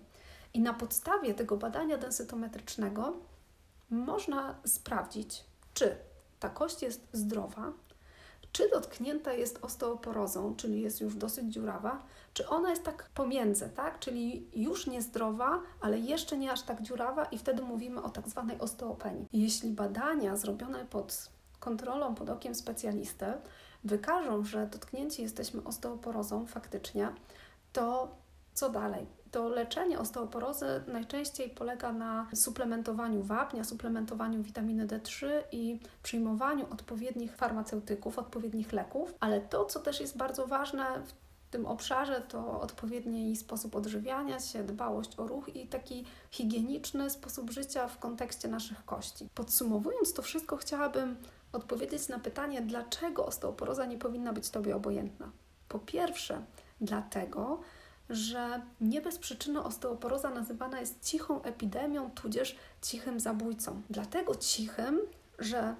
I 0.53 0.59
na 0.59 0.73
podstawie 0.73 1.33
tego 1.33 1.57
badania 1.57 1.97
densytometrycznego 1.97 3.13
można 3.89 4.55
sprawdzić, 4.65 5.43
czy 5.73 5.95
ta 6.39 6.49
kość 6.49 6.81
jest 6.81 7.07
zdrowa, 7.13 7.73
czy 8.51 8.69
dotknięta 8.69 9.33
jest 9.33 9.59
osteoporozą, 9.61 10.55
czyli 10.55 10.81
jest 10.81 11.01
już 11.01 11.15
dosyć 11.15 11.53
dziurawa, 11.53 12.03
czy 12.33 12.47
ona 12.47 12.69
jest 12.69 12.83
tak 12.83 13.09
pomiędzy, 13.13 13.69
tak? 13.69 13.99
czyli 13.99 14.47
już 14.55 14.87
niezdrowa, 14.87 15.61
ale 15.81 15.99
jeszcze 15.99 16.37
nie 16.37 16.51
aż 16.51 16.61
tak 16.61 16.81
dziurawa 16.81 17.25
i 17.25 17.37
wtedy 17.37 17.61
mówimy 17.61 18.03
o 18.03 18.09
tak 18.09 18.29
zwanej 18.29 18.59
osteopenii. 18.59 19.27
Jeśli 19.33 19.71
badania 19.71 20.35
zrobione 20.35 20.85
pod 20.85 21.29
kontrolą 21.61 22.15
pod 22.15 22.29
okiem 22.29 22.55
specjalisty 22.55 23.25
wykażą, 23.83 24.43
że 24.43 24.67
dotknięci 24.67 25.21
jesteśmy 25.21 25.63
osteoporozą 25.63 26.45
faktycznie, 26.45 27.09
to 27.73 28.15
co 28.53 28.69
dalej? 28.69 29.05
To 29.31 29.49
leczenie 29.49 29.99
osteoporozy 29.99 30.83
najczęściej 30.87 31.49
polega 31.49 31.93
na 31.93 32.27
suplementowaniu 32.35 33.23
wapnia, 33.23 33.63
suplementowaniu 33.63 34.43
witaminy 34.43 34.87
D3 34.87 35.27
i 35.51 35.79
przyjmowaniu 36.03 36.65
odpowiednich 36.73 37.35
farmaceutyków, 37.35 38.19
odpowiednich 38.19 38.73
leków, 38.73 39.13
ale 39.19 39.41
to, 39.41 39.65
co 39.65 39.79
też 39.79 39.99
jest 39.99 40.17
bardzo 40.17 40.47
ważne 40.47 40.85
w 41.05 41.13
tym 41.51 41.65
obszarze, 41.65 42.21
to 42.21 42.61
odpowiedni 42.61 43.35
sposób 43.35 43.75
odżywiania 43.75 44.39
się, 44.39 44.63
dbałość 44.63 45.19
o 45.19 45.27
ruch 45.27 45.55
i 45.55 45.67
taki 45.67 46.05
higieniczny 46.31 47.09
sposób 47.09 47.51
życia 47.51 47.87
w 47.87 47.99
kontekście 47.99 48.47
naszych 48.47 48.85
kości. 48.85 49.27
Podsumowując 49.35 50.13
to 50.13 50.21
wszystko, 50.21 50.57
chciałabym 50.57 51.15
odpowiedzieć 51.53 52.07
na 52.07 52.19
pytanie, 52.19 52.61
dlaczego 52.61 53.25
osteoporoza 53.25 53.85
nie 53.85 53.97
powinna 53.97 54.33
być 54.33 54.49
Tobie 54.49 54.75
obojętna. 54.75 55.31
Po 55.69 55.79
pierwsze, 55.79 56.41
dlatego, 56.81 57.59
że 58.09 58.61
nie 58.81 59.01
bez 59.01 59.17
przyczyny 59.17 59.63
osteoporoza 59.63 60.29
nazywana 60.29 60.79
jest 60.79 61.03
cichą 61.03 61.41
epidemią, 61.41 62.11
tudzież 62.11 62.55
cichym 62.81 63.19
zabójcą. 63.19 63.81
Dlatego 63.89 64.35
cichym, 64.35 64.99
że 65.39 65.75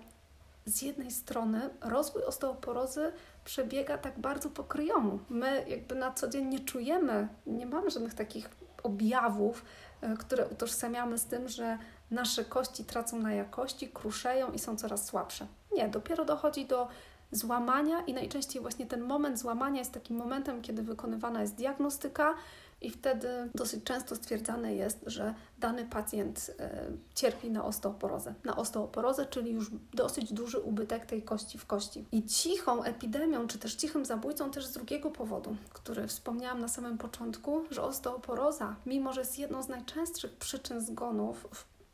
z 0.66 0.82
jednej 0.82 1.12
strony 1.12 1.70
rozwój 1.82 2.24
osteoporozy 2.24 3.12
przebiega 3.46 3.98
tak 3.98 4.20
bardzo 4.20 4.50
pokryjomu. 4.50 5.20
My 5.30 5.66
jakby 5.68 5.96
na 5.96 6.12
co 6.12 6.28
dzień 6.28 6.46
nie 6.48 6.60
czujemy, 6.60 7.28
nie 7.46 7.66
mamy 7.66 7.90
żadnych 7.90 8.14
takich 8.14 8.50
objawów, 8.84 9.66
e, 10.02 10.18
które 10.18 10.48
utożsamiamy 10.48 11.18
z 11.18 11.26
tym, 11.26 11.48
że 11.48 11.78
nasze 12.12 12.46
kości 12.46 12.84
tracą 12.84 13.20
na 13.20 13.34
jakości, 13.34 13.90
kruszeją 13.90 14.52
i 14.52 14.60
są 14.60 14.78
coraz 14.78 15.06
słabsze. 15.06 15.48
Nie, 15.72 15.90
dopiero 15.90 16.26
dochodzi 16.26 16.66
do 16.66 16.88
złamania 17.32 18.02
i 18.02 18.14
najczęściej 18.14 18.62
właśnie 18.62 18.86
ten 18.86 19.02
moment 19.02 19.40
złamania 19.40 19.80
jest 19.80 19.92
takim 19.92 20.18
momentem, 20.18 20.62
kiedy 20.62 20.84
wykonywana 20.84 21.42
jest 21.42 21.56
diagnostyka 21.56 22.34
i 22.82 22.90
wtedy 22.90 23.28
dosyć 23.56 23.84
często 23.84 24.16
stwierdzane 24.16 24.76
jest, 24.76 25.04
że 25.06 25.34
dany 25.60 25.86
pacjent 25.86 26.52
e, 26.60 26.86
cierpi 27.16 27.52
na 27.52 27.66
osteoporozę. 27.66 28.34
Na 28.44 28.56
osteoporozę, 28.56 29.26
czyli 29.26 29.52
już 29.52 29.72
dosyć 29.94 30.34
duży 30.34 30.60
ubytek 30.60 31.06
tej 31.06 31.24
kości 31.24 31.58
w 31.58 31.66
kości. 31.66 32.06
I 32.12 32.24
cichą 32.24 32.84
epidemią, 32.84 33.48
czy 33.48 33.60
też 33.60 33.76
cichym 33.76 34.06
zabójcą 34.06 34.52
też 34.52 34.66
z 34.66 34.72
drugiego 34.72 35.12
powodu, 35.12 35.56
który 35.70 36.08
wspomniałam 36.08 36.60
na 36.60 36.68
samym 36.68 36.98
początku, 36.98 37.62
że 37.72 37.84
osteoporoza, 37.84 38.76
mimo 38.86 39.14
że 39.14 39.22
jest 39.22 39.40
jedną 39.40 39.64
z 39.64 39.68
najczęstszych 39.68 40.34
przyczyn 40.34 40.82
zgonów 40.82 41.48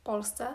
Polsce, 0.07 0.47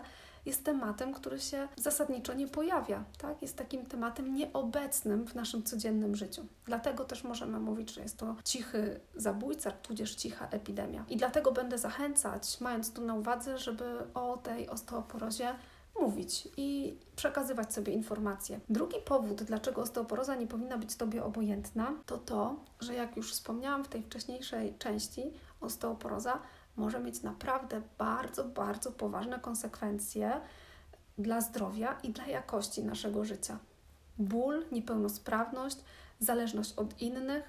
jest 0.45 0.63
tematem, 0.63 1.13
który 1.13 1.39
się 1.39 1.67
zasadniczo 1.75 2.33
nie 2.33 2.47
pojawia, 2.47 3.03
tak? 3.17 3.41
jest 3.41 3.57
takim 3.57 3.85
tematem 3.85 4.33
nieobecnym 4.33 5.27
w 5.27 5.35
naszym 5.35 5.63
codziennym 5.63 6.15
życiu. 6.15 6.45
Dlatego 6.65 7.05
też 7.05 7.23
możemy 7.23 7.59
mówić, 7.59 7.93
że 7.93 8.01
jest 8.01 8.17
to 8.17 8.35
cichy 8.43 8.99
zabójca, 9.15 9.71
tudzież 9.71 10.15
cicha 10.15 10.47
epidemia. 10.47 11.05
I 11.09 11.17
dlatego 11.17 11.51
będę 11.51 11.77
zachęcać, 11.77 12.61
mając 12.61 12.93
to 12.93 13.01
na 13.01 13.13
uwadze, 13.13 13.57
żeby 13.57 13.97
o 14.13 14.37
tej 14.37 14.69
osteoporozie 14.69 15.55
mówić 15.99 16.47
i 16.57 16.97
przekazywać 17.15 17.73
sobie 17.73 17.93
informacje. 17.93 18.59
Drugi 18.69 18.97
powód, 19.05 19.43
dlaczego 19.43 19.81
osteoporoza 19.81 20.35
nie 20.35 20.47
powinna 20.47 20.77
być 20.77 20.95
Tobie 20.95 21.23
obojętna, 21.23 21.93
to 22.05 22.17
to, 22.17 22.55
że 22.79 22.93
jak 22.93 23.17
już 23.17 23.31
wspomniałam 23.31 23.83
w 23.83 23.87
tej 23.87 24.03
wcześniejszej 24.03 24.73
części, 24.79 25.31
osteoporoza 25.61 26.39
może 26.75 26.99
mieć 26.99 27.21
naprawdę 27.21 27.81
bardzo, 27.97 28.43
bardzo 28.43 28.91
poważne 28.91 29.39
konsekwencje 29.39 30.41
dla 31.17 31.41
zdrowia 31.41 31.97
i 32.03 32.09
dla 32.09 32.27
jakości 32.27 32.83
naszego 32.83 33.25
życia. 33.25 33.57
Ból, 34.17 34.65
niepełnosprawność, 34.71 35.77
zależność 36.19 36.73
od 36.73 37.01
innych, 37.01 37.43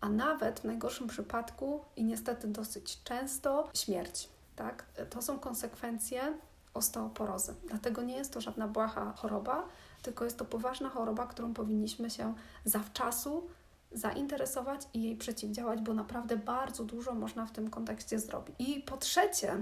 a 0.00 0.08
nawet 0.08 0.60
w 0.60 0.64
najgorszym 0.64 1.08
przypadku 1.08 1.80
i 1.96 2.04
niestety 2.04 2.48
dosyć 2.48 3.02
często 3.02 3.70
śmierć. 3.74 4.28
Tak? 4.56 4.86
To 5.10 5.22
są 5.22 5.38
konsekwencje 5.38 6.38
osteoporozy. 6.74 7.54
Dlatego 7.68 8.02
nie 8.02 8.16
jest 8.16 8.32
to 8.32 8.40
żadna 8.40 8.68
błaha 8.68 9.12
choroba, 9.16 9.62
tylko 10.02 10.24
jest 10.24 10.38
to 10.38 10.44
poważna 10.44 10.88
choroba, 10.88 11.26
którą 11.26 11.54
powinniśmy 11.54 12.10
się 12.10 12.34
zawczasu 12.64 13.48
zainteresować 13.92 14.80
i 14.94 15.02
jej 15.02 15.16
przeciwdziałać, 15.16 15.80
bo 15.80 15.94
naprawdę 15.94 16.36
bardzo 16.36 16.84
dużo 16.84 17.14
można 17.14 17.46
w 17.46 17.52
tym 17.52 17.70
kontekście 17.70 18.18
zrobić. 18.18 18.56
I 18.58 18.80
po 18.80 18.96
trzecie, 18.96 19.56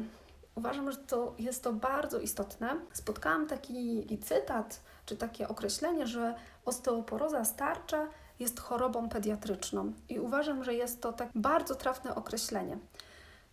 uważam, 0.55 0.93
że 0.93 0.99
to 0.99 1.35
jest 1.39 1.63
to 1.63 1.73
bardzo 1.73 2.21
istotne. 2.21 2.77
Spotkałam 2.93 3.47
taki 3.47 4.07
cytat, 4.23 4.81
czy 5.07 5.17
takie 5.17 5.49
określenie, 5.49 6.07
że 6.07 6.35
osteoporoza 6.65 7.45
starcza 7.45 8.07
jest 8.41 8.61
chorobą 8.61 9.09
pediatryczną. 9.09 9.93
I 10.09 10.19
uważam, 10.19 10.65
że 10.65 10.75
jest 10.75 11.01
to 11.01 11.13
tak 11.13 11.29
bardzo 11.35 11.75
trafne 11.75 12.15
określenie. 12.15 12.79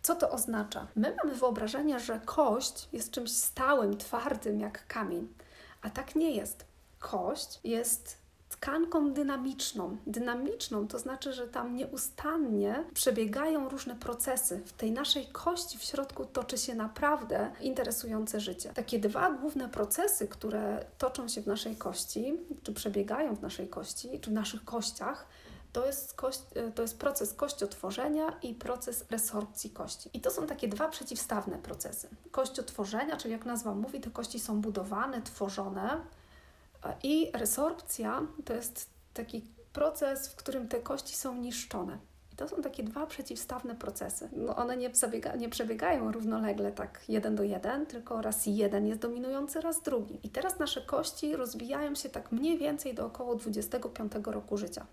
Co 0.02 0.14
to 0.14 0.30
oznacza? 0.30 0.86
My 0.96 1.16
mamy 1.24 1.34
wyobrażenie, 1.34 2.00
że 2.00 2.20
kość 2.24 2.88
jest 2.92 3.10
czymś 3.10 3.32
stałym, 3.32 3.96
twardym 3.96 4.60
jak 4.60 4.86
kamień, 4.86 5.28
a 5.82 5.90
tak 5.90 6.14
nie 6.14 6.30
jest. 6.30 6.64
Kość 6.98 7.60
jest 7.64 8.18
tkanką 8.60 9.12
dynamiczną. 9.12 9.96
Dynamiczną 10.06 10.88
to 10.88 10.98
znaczy, 10.98 11.32
że 11.32 11.48
tam 11.48 11.76
nieustannie 11.76 12.84
przebiegają 12.94 13.68
różne 13.68 13.94
procesy. 13.94 14.60
W 14.66 14.72
tej 14.72 14.92
naszej 14.92 15.26
kości 15.26 15.78
w 15.78 15.82
środku 15.82 16.24
toczy 16.24 16.58
się 16.58 16.74
naprawdę 16.74 17.50
interesujące 17.60 18.40
życie. 18.40 18.70
Takie 18.74 18.98
dwa 18.98 19.30
główne 19.30 19.68
procesy, 19.68 20.28
które 20.28 20.84
toczą 20.98 21.28
się 21.28 21.42
w 21.42 21.46
naszej 21.46 21.76
kości, 21.76 22.38
czy 22.62 22.72
przebiegają 22.72 23.34
w 23.34 23.42
naszej 23.42 23.68
kości, 23.68 24.20
czy 24.20 24.30
w 24.30 24.32
naszych 24.32 24.64
kościach, 24.64 25.26
to 25.72 25.86
jest, 25.86 26.14
kość, 26.14 26.40
to 26.74 26.82
jest 26.82 26.98
proces 26.98 27.32
kościotworzenia 27.32 28.38
i 28.42 28.54
proces 28.54 29.04
resorpcji 29.10 29.70
kości. 29.70 30.10
I 30.12 30.20
to 30.20 30.30
są 30.30 30.46
takie 30.46 30.68
dwa 30.68 30.88
przeciwstawne 30.88 31.58
procesy. 31.58 32.08
Kościotworzenia, 32.30 33.16
czyli 33.16 33.32
jak 33.32 33.46
nazwa 33.46 33.74
mówi, 33.74 34.00
te 34.00 34.10
kości 34.10 34.40
są 34.40 34.60
budowane, 34.60 35.22
tworzone 35.22 36.00
i 37.02 37.30
resorpcja 37.34 38.26
to 38.44 38.54
jest 38.54 38.90
taki 39.14 39.44
proces, 39.72 40.28
w 40.28 40.36
którym 40.36 40.68
te 40.68 40.80
kości 40.80 41.16
są 41.16 41.34
niszczone. 41.34 41.98
I 42.32 42.36
to 42.36 42.48
są 42.48 42.62
takie 42.62 42.82
dwa 42.82 43.06
przeciwstawne 43.06 43.74
procesy. 43.74 44.28
No 44.32 44.56
one 44.56 44.76
nie, 44.76 44.94
zabiega, 44.94 45.36
nie 45.36 45.48
przebiegają 45.48 46.12
równolegle, 46.12 46.72
tak 46.72 47.00
jeden 47.08 47.36
do 47.36 47.42
jeden, 47.42 47.86
tylko 47.86 48.22
raz 48.22 48.46
jeden 48.46 48.86
jest 48.86 49.00
dominujący, 49.00 49.60
raz 49.60 49.82
drugi. 49.82 50.20
I 50.22 50.30
teraz 50.30 50.58
nasze 50.58 50.82
kości 50.82 51.36
rozwijają 51.36 51.94
się 51.94 52.08
tak 52.08 52.32
mniej 52.32 52.58
więcej 52.58 52.94
do 52.94 53.06
około 53.06 53.34
25 53.34 54.12
roku 54.24 54.56
życia. 54.56 54.86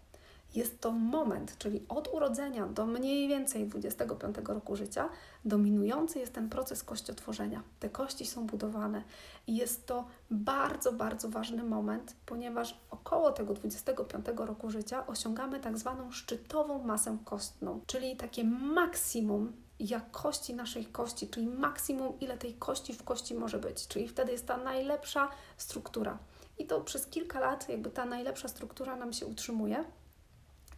Jest 0.55 0.81
to 0.81 0.91
moment, 0.91 1.57
czyli 1.57 1.85
od 1.89 2.13
urodzenia 2.13 2.67
do 2.67 2.85
mniej 2.85 3.27
więcej 3.27 3.67
25 3.67 4.35
roku 4.47 4.75
życia, 4.75 5.09
dominujący 5.45 6.19
jest 6.19 6.33
ten 6.33 6.49
proces 6.49 6.83
kościotworzenia. 6.83 7.63
Te 7.79 7.89
kości 7.89 8.25
są 8.25 8.47
budowane 8.47 9.03
i 9.47 9.55
jest 9.55 9.85
to 9.87 10.05
bardzo, 10.31 10.91
bardzo 10.91 11.29
ważny 11.29 11.63
moment, 11.63 12.15
ponieważ 12.25 12.79
około 12.91 13.31
tego 13.31 13.53
25 13.53 14.25
roku 14.35 14.69
życia 14.69 15.07
osiągamy 15.07 15.59
tak 15.59 15.77
zwaną 15.77 16.11
szczytową 16.11 16.83
masę 16.83 17.17
kostną, 17.25 17.81
czyli 17.87 18.17
takie 18.17 18.43
maksimum 18.43 19.53
jakości 19.79 20.53
naszej 20.53 20.85
kości, 20.85 21.27
czyli 21.27 21.47
maksimum, 21.47 22.19
ile 22.19 22.37
tej 22.37 22.53
kości 22.53 22.93
w 22.93 23.03
kości 23.03 23.35
może 23.35 23.59
być, 23.59 23.87
czyli 23.87 24.07
wtedy 24.07 24.31
jest 24.31 24.47
ta 24.47 24.57
najlepsza 24.57 25.29
struktura. 25.57 26.17
I 26.57 26.65
to 26.65 26.81
przez 26.81 27.07
kilka 27.07 27.39
lat, 27.39 27.69
jakby 27.69 27.89
ta 27.89 28.05
najlepsza 28.05 28.47
struktura 28.47 28.95
nam 28.95 29.13
się 29.13 29.25
utrzymuje. 29.25 29.83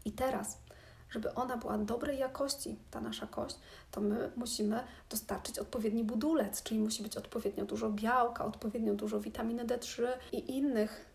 I 0.05 0.11
teraz, 0.11 0.57
żeby 1.09 1.33
ona 1.33 1.57
była 1.57 1.77
dobrej 1.77 2.19
jakości, 2.19 2.77
ta 2.91 3.01
nasza 3.01 3.27
kość, 3.27 3.55
to 3.91 4.01
my 4.01 4.31
musimy 4.35 4.83
dostarczyć 5.09 5.59
odpowiedni 5.59 6.03
budulec, 6.03 6.63
czyli 6.63 6.79
musi 6.79 7.03
być 7.03 7.17
odpowiednio 7.17 7.65
dużo 7.65 7.89
białka, 7.89 8.45
odpowiednio 8.45 8.93
dużo 8.93 9.19
witaminy 9.19 9.65
D3 9.65 10.03
i 10.31 10.57
innych 10.57 11.05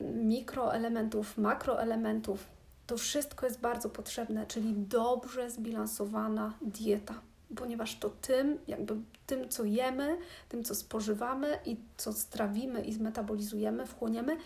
mikroelementów, 0.00 1.38
makroelementów. 1.38 2.46
To 2.86 2.96
wszystko 2.96 3.46
jest 3.46 3.60
bardzo 3.60 3.90
potrzebne, 3.90 4.46
czyli 4.46 4.74
dobrze 4.74 5.50
zbilansowana 5.50 6.54
dieta, 6.62 7.20
ponieważ 7.56 7.98
to 7.98 8.10
tym, 8.10 8.58
jakby 8.68 8.96
tym, 9.26 9.48
co 9.48 9.64
jemy, 9.64 10.18
tym, 10.48 10.64
co 10.64 10.74
spożywamy 10.74 11.58
i 11.66 11.76
co 11.96 12.12
strawimy 12.12 12.84
i 12.84 12.92
zmetabolizujemy, 12.92 13.86
wchłoniemy, 13.86 14.36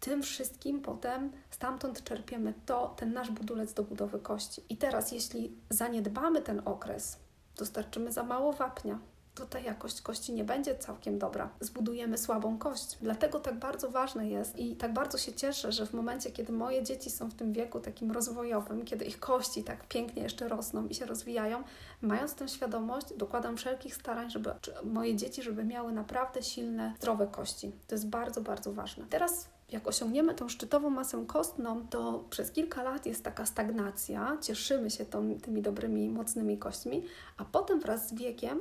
tym 0.00 0.22
wszystkim 0.22 0.80
potem 0.80 1.32
stamtąd 1.50 2.04
czerpiemy 2.04 2.54
to, 2.66 2.94
ten 2.96 3.12
nasz 3.12 3.30
budulec 3.30 3.74
do 3.74 3.82
budowy 3.82 4.18
kości. 4.18 4.62
I 4.68 4.76
teraz, 4.76 5.12
jeśli 5.12 5.56
zaniedbamy 5.70 6.42
ten 6.42 6.62
okres, 6.64 7.18
dostarczymy 7.56 8.12
za 8.12 8.22
mało 8.22 8.52
wapnia, 8.52 8.98
to 9.38 9.46
ta 9.46 9.58
jakość 9.58 10.02
kości 10.02 10.32
nie 10.32 10.44
będzie 10.44 10.74
całkiem 10.74 11.18
dobra. 11.18 11.50
Zbudujemy 11.60 12.18
słabą 12.18 12.58
kość. 12.58 12.96
Dlatego 13.00 13.40
tak 13.40 13.58
bardzo 13.58 13.90
ważne 13.90 14.28
jest 14.28 14.58
i 14.58 14.76
tak 14.76 14.92
bardzo 14.92 15.18
się 15.18 15.32
cieszę, 15.32 15.72
że 15.72 15.86
w 15.86 15.92
momencie, 15.92 16.30
kiedy 16.30 16.52
moje 16.52 16.82
dzieci 16.82 17.10
są 17.10 17.30
w 17.30 17.34
tym 17.34 17.52
wieku 17.52 17.80
takim 17.80 18.10
rozwojowym, 18.10 18.84
kiedy 18.84 19.04
ich 19.04 19.20
kości 19.20 19.64
tak 19.64 19.88
pięknie 19.88 20.22
jeszcze 20.22 20.48
rosną 20.48 20.86
i 20.86 20.94
się 20.94 21.06
rozwijają, 21.06 21.62
mając 22.02 22.34
tę 22.34 22.48
świadomość, 22.48 23.06
dokładam 23.16 23.56
wszelkich 23.56 23.94
starań, 23.94 24.30
żeby 24.30 24.50
moje 24.84 25.16
dzieci, 25.16 25.42
żeby 25.42 25.64
miały 25.64 25.92
naprawdę 25.92 26.42
silne, 26.42 26.94
zdrowe 26.96 27.26
kości. 27.26 27.72
To 27.86 27.94
jest 27.94 28.08
bardzo, 28.08 28.40
bardzo 28.40 28.72
ważne. 28.72 29.04
Teraz 29.10 29.48
jak 29.72 29.88
osiągniemy 29.88 30.34
tą 30.34 30.48
szczytową 30.48 30.90
masę 30.90 31.24
kostną, 31.26 31.88
to 31.88 32.24
przez 32.30 32.50
kilka 32.50 32.82
lat 32.82 33.06
jest 33.06 33.24
taka 33.24 33.46
stagnacja, 33.46 34.38
cieszymy 34.40 34.90
się 34.90 35.04
tą, 35.04 35.38
tymi 35.40 35.62
dobrymi, 35.62 36.08
mocnymi 36.08 36.58
kośćmi, 36.58 37.04
a 37.36 37.44
potem 37.44 37.80
wraz 37.80 38.08
z 38.08 38.14
wiekiem 38.14 38.60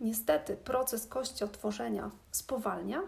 niestety 0.00 0.56
proces 0.56 1.06
kościotworzenia 1.06 2.10
spowalnia, 2.30 3.02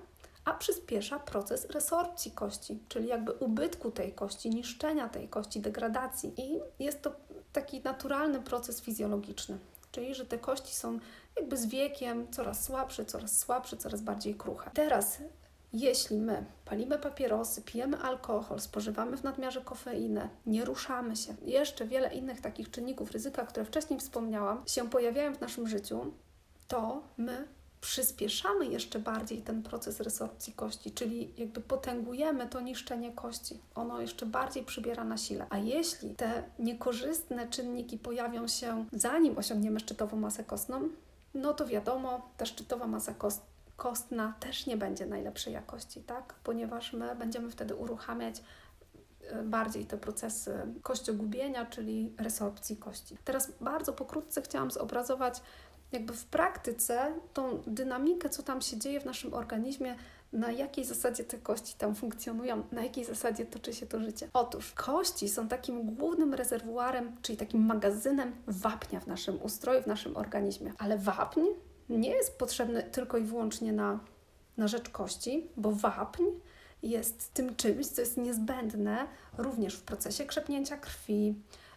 a 0.44 0.54
przyspiesza 0.54 1.18
proces 1.18 1.70
resorpcji 1.70 2.30
kości, 2.30 2.78
czyli 2.88 3.08
jakby 3.08 3.32
ubytku 3.32 3.90
tej 3.90 4.12
kości, 4.12 4.50
niszczenia 4.50 5.08
tej 5.08 5.28
kości, 5.28 5.60
degradacji. 5.60 6.32
I 6.36 6.60
jest 6.78 7.02
to 7.02 7.12
taki 7.52 7.80
naturalny 7.80 8.40
proces 8.40 8.80
fizjologiczny, 8.80 9.58
czyli 9.92 10.14
że 10.14 10.26
te 10.26 10.38
kości 10.38 10.74
są 10.74 10.98
jakby 11.36 11.56
z 11.56 11.66
wiekiem 11.66 12.30
coraz 12.30 12.64
słabsze, 12.64 13.04
coraz 13.04 13.38
słabsze, 13.38 13.76
coraz 13.76 14.00
bardziej 14.00 14.34
kruche. 14.34 14.70
Teraz 14.74 15.18
jeśli 15.72 16.16
my 16.16 16.44
palimy 16.64 16.98
papierosy, 16.98 17.62
pijemy 17.62 17.98
alkohol, 17.98 18.60
spożywamy 18.60 19.16
w 19.16 19.24
nadmiarze 19.24 19.60
kofeinę, 19.60 20.28
nie 20.46 20.64
ruszamy 20.64 21.16
się, 21.16 21.34
jeszcze 21.42 21.86
wiele 21.86 22.14
innych 22.14 22.40
takich 22.40 22.70
czynników 22.70 23.10
ryzyka, 23.10 23.46
które 23.46 23.66
wcześniej 23.66 24.00
wspomniałam, 24.00 24.62
się 24.66 24.90
pojawiają 24.90 25.34
w 25.34 25.40
naszym 25.40 25.68
życiu, 25.68 26.12
to 26.68 27.02
my 27.16 27.48
przyspieszamy 27.80 28.66
jeszcze 28.66 28.98
bardziej 28.98 29.42
ten 29.42 29.62
proces 29.62 30.00
resorpcji 30.00 30.52
kości, 30.52 30.90
czyli 30.90 31.34
jakby 31.36 31.60
potęgujemy 31.60 32.46
to 32.48 32.60
niszczenie 32.60 33.12
kości. 33.12 33.60
Ono 33.74 34.00
jeszcze 34.00 34.26
bardziej 34.26 34.64
przybiera 34.64 35.04
na 35.04 35.16
sile. 35.16 35.46
A 35.50 35.58
jeśli 35.58 36.14
te 36.14 36.42
niekorzystne 36.58 37.48
czynniki 37.48 37.98
pojawią 37.98 38.48
się 38.48 38.84
zanim 38.92 39.38
osiągniemy 39.38 39.80
szczytową 39.80 40.16
masę 40.16 40.44
kostną, 40.44 40.88
no 41.34 41.54
to 41.54 41.66
wiadomo, 41.66 42.30
ta 42.36 42.46
szczytowa 42.46 42.86
masa 42.86 43.14
kost 43.14 43.51
kostna 43.82 44.34
też 44.40 44.66
nie 44.66 44.76
będzie 44.76 45.06
najlepszej 45.06 45.52
jakości, 45.52 46.00
tak? 46.00 46.34
Ponieważ 46.44 46.92
my 46.92 47.16
będziemy 47.16 47.50
wtedy 47.50 47.74
uruchamiać 47.74 48.42
e, 49.20 49.42
bardziej 49.42 49.86
te 49.86 49.98
procesy 49.98 50.58
kościogubienia, 50.82 51.66
czyli 51.66 52.14
resorpcji 52.18 52.76
kości. 52.76 53.16
Teraz 53.24 53.52
bardzo 53.60 53.92
pokrótce 53.92 54.42
chciałam 54.42 54.70
zobrazować 54.70 55.42
jakby 55.92 56.12
w 56.12 56.24
praktyce 56.24 57.12
tą 57.34 57.62
dynamikę, 57.66 58.28
co 58.28 58.42
tam 58.42 58.60
się 58.60 58.78
dzieje 58.78 59.00
w 59.00 59.04
naszym 59.04 59.34
organizmie, 59.34 59.96
na 60.32 60.52
jakiej 60.52 60.84
zasadzie 60.84 61.24
te 61.24 61.38
kości 61.38 61.74
tam 61.78 61.94
funkcjonują, 61.94 62.62
na 62.72 62.82
jakiej 62.82 63.04
zasadzie 63.04 63.46
toczy 63.46 63.72
się 63.72 63.86
to 63.86 64.00
życie. 64.00 64.28
Otóż 64.32 64.72
kości 64.72 65.28
są 65.28 65.48
takim 65.48 65.94
głównym 65.94 66.34
rezerwuarem, 66.34 67.16
czyli 67.22 67.38
takim 67.38 67.66
magazynem 67.66 68.32
wapnia 68.46 69.00
w 69.00 69.06
naszym 69.06 69.42
ustroju, 69.42 69.82
w 69.82 69.86
naszym 69.86 70.16
organizmie. 70.16 70.72
Ale 70.78 70.98
wapń 70.98 71.40
nie 71.98 72.10
jest 72.10 72.38
potrzebny 72.38 72.82
tylko 72.82 73.18
i 73.18 73.24
wyłącznie 73.24 73.72
na, 73.72 73.98
na 74.56 74.68
rzecz 74.68 74.88
kości, 74.88 75.46
bo 75.56 75.72
wapń 75.72 76.24
jest 76.82 77.34
tym 77.34 77.56
czymś, 77.56 77.86
co 77.86 78.00
jest 78.00 78.16
niezbędne 78.16 79.06
również 79.38 79.74
w 79.74 79.82
procesie 79.82 80.24
krzepnięcia 80.24 80.76
krwi, 80.76 81.34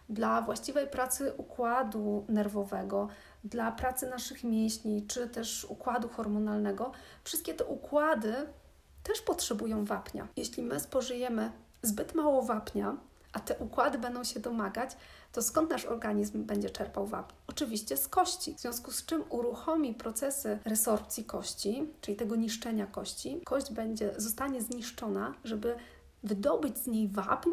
dla 0.08 0.42
właściwej 0.42 0.86
pracy 0.86 1.32
układu 1.36 2.24
nerwowego, 2.28 3.08
dla 3.44 3.72
pracy 3.72 4.10
naszych 4.10 4.44
mięśni, 4.44 5.06
czy 5.06 5.28
też 5.28 5.64
układu 5.64 6.08
hormonalnego. 6.08 6.92
Wszystkie 7.24 7.54
te 7.54 7.64
układy 7.64 8.34
też 9.02 9.22
potrzebują 9.22 9.84
wapnia. 9.84 10.28
Jeśli 10.36 10.62
my 10.62 10.80
spożyjemy 10.80 11.52
zbyt 11.82 12.14
mało 12.14 12.42
wapnia, 12.42 12.96
a 13.36 13.40
te 13.40 13.58
układy 13.58 13.98
będą 13.98 14.24
się 14.24 14.40
domagać, 14.40 14.96
to 15.32 15.42
skąd 15.42 15.70
nasz 15.70 15.84
organizm 15.84 16.44
będzie 16.44 16.70
czerpał 16.70 17.06
wapń? 17.06 17.34
Oczywiście 17.46 17.96
z 17.96 18.08
kości, 18.08 18.54
w 18.54 18.60
związku 18.60 18.92
z 18.92 19.06
czym 19.06 19.24
uruchomi 19.28 19.94
procesy 19.94 20.58
resorpcji 20.64 21.24
kości, 21.24 21.92
czyli 22.00 22.16
tego 22.16 22.36
niszczenia 22.36 22.86
kości. 22.86 23.40
Kość 23.44 23.72
będzie, 23.72 24.14
zostanie 24.16 24.62
zniszczona, 24.62 25.34
żeby 25.44 25.76
wydobyć 26.22 26.78
z 26.78 26.86
niej 26.86 27.08
wapń, 27.08 27.50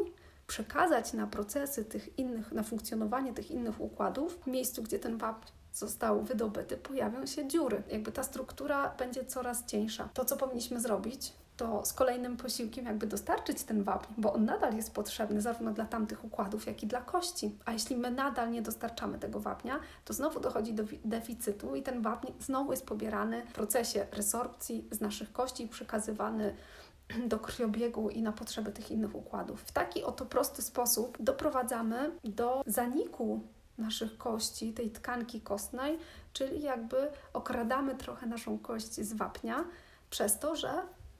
przekazać 0.47 1.13
na 1.13 1.27
procesy 1.27 1.85
tych 1.85 2.19
innych, 2.19 2.51
na 2.51 2.63
funkcjonowanie 2.63 3.33
tych 3.33 3.51
innych 3.51 3.81
układów, 3.81 4.39
w 4.43 4.47
miejscu, 4.47 4.83
gdzie 4.83 4.99
ten 4.99 5.17
wapń 5.17 5.51
został 5.73 6.23
wydobyty, 6.23 6.77
pojawią 6.77 7.25
się 7.25 7.47
dziury. 7.47 7.83
Jakby 7.91 8.11
ta 8.11 8.23
struktura 8.23 8.95
będzie 8.97 9.25
coraz 9.25 9.65
cieńsza. 9.65 10.09
To, 10.13 10.25
co 10.25 10.37
powinniśmy 10.37 10.81
zrobić, 10.81 11.33
to 11.63 11.85
z 11.85 11.93
kolejnym 11.93 12.37
posiłkiem 12.37 12.85
jakby 12.85 13.07
dostarczyć 13.07 13.63
ten 13.63 13.83
wapń, 13.83 14.13
bo 14.17 14.33
on 14.33 14.45
nadal 14.45 14.75
jest 14.75 14.93
potrzebny 14.93 15.41
zarówno 15.41 15.73
dla 15.73 15.85
tamtych 15.85 16.25
układów, 16.25 16.65
jak 16.65 16.83
i 16.83 16.87
dla 16.87 17.01
kości. 17.01 17.57
A 17.65 17.71
jeśli 17.71 17.95
my 17.95 18.11
nadal 18.11 18.51
nie 18.51 18.61
dostarczamy 18.61 19.19
tego 19.19 19.39
wapnia, 19.39 19.79
to 20.05 20.13
znowu 20.13 20.39
dochodzi 20.39 20.73
do 20.73 20.83
deficytu 21.05 21.75
i 21.75 21.83
ten 21.83 22.01
wapń 22.01 22.27
znowu 22.39 22.71
jest 22.71 22.85
pobierany 22.85 23.45
w 23.45 23.51
procesie 23.51 24.07
resorpcji 24.11 24.87
z 24.91 25.01
naszych 25.01 25.33
kości 25.33 25.63
i 25.63 25.67
przekazywany 25.67 26.55
do 27.31 27.39
krwiobiegu 27.39 28.09
i 28.09 28.21
na 28.21 28.31
potrzeby 28.31 28.71
tych 28.71 28.91
innych 28.91 29.15
układów. 29.15 29.61
W 29.61 29.71
taki 29.71 30.03
oto 30.03 30.25
prosty 30.25 30.61
sposób 30.61 31.17
doprowadzamy 31.19 32.11
do 32.23 32.63
zaniku 32.65 33.41
naszych 33.77 34.17
kości, 34.17 34.73
tej 34.73 34.91
tkanki 34.91 35.41
kostnej, 35.41 35.97
czyli 36.33 36.61
jakby 36.61 37.11
okradamy 37.33 37.95
trochę 37.95 38.25
naszą 38.25 38.59
kość 38.59 38.93
z 38.93 39.13
wapnia 39.13 39.65
przez 40.09 40.39
to, 40.39 40.55
że 40.55 40.69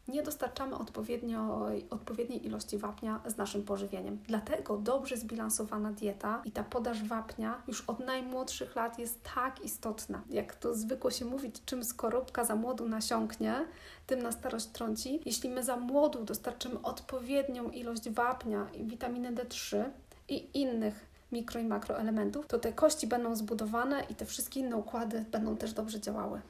nie 0.08 0.24
dostarczamy 0.24 0.76
odpowiednio, 0.76 1.68
odpowiedniej 1.90 2.46
ilości 2.46 2.78
wapnia 2.78 3.22
z 3.26 3.38
naszym 3.38 3.64
pożywieniem. 3.64 4.20
Dlatego 4.28 4.78
dobrze 4.78 5.18
zbilansowana 5.18 5.92
dieta 5.92 6.42
i 6.46 6.52
ta 6.52 6.64
podaż 6.64 7.04
wapnia 7.04 7.62
już 7.68 7.82
od 7.82 8.00
najmłodszych 8.00 8.76
lat 8.76 9.00
jest 9.00 9.20
tak 9.36 9.66
istotna. 9.66 10.22
Jak 10.30 10.56
to 10.56 10.74
zwykło 10.74 11.12
się 11.12 11.26
mówić, 11.26 11.56
czym 11.66 11.84
skorupka 11.84 12.46
za 12.46 12.56
młodu 12.56 12.90
nasiąknie, 12.90 13.66
tym 14.08 14.22
na 14.22 14.32
starość 14.32 14.66
trąci. 14.66 15.20
Jeśli 15.26 15.50
my 15.50 15.64
za 15.64 15.78
młodu 15.78 16.24
dostarczymy 16.24 16.82
odpowiednią 16.82 17.70
ilość 17.70 18.10
wapnia 18.10 18.68
i 18.74 18.84
witaminy 18.84 19.34
D3 19.34 19.84
i 20.30 20.60
innych 20.62 21.06
mikro 21.32 21.60
i 21.62 21.66
makroelementów, 21.66 22.48
to 22.48 22.60
te 22.60 22.74
kości 22.74 23.08
będą 23.08 23.36
zbudowane 23.36 24.04
i 24.10 24.16
te 24.16 24.26
wszystkie 24.26 24.60
inne 24.60 24.76
układy 24.76 25.26
będą 25.32 25.58
też 25.58 25.74
dobrze 25.74 26.00
działały. 26.00 26.42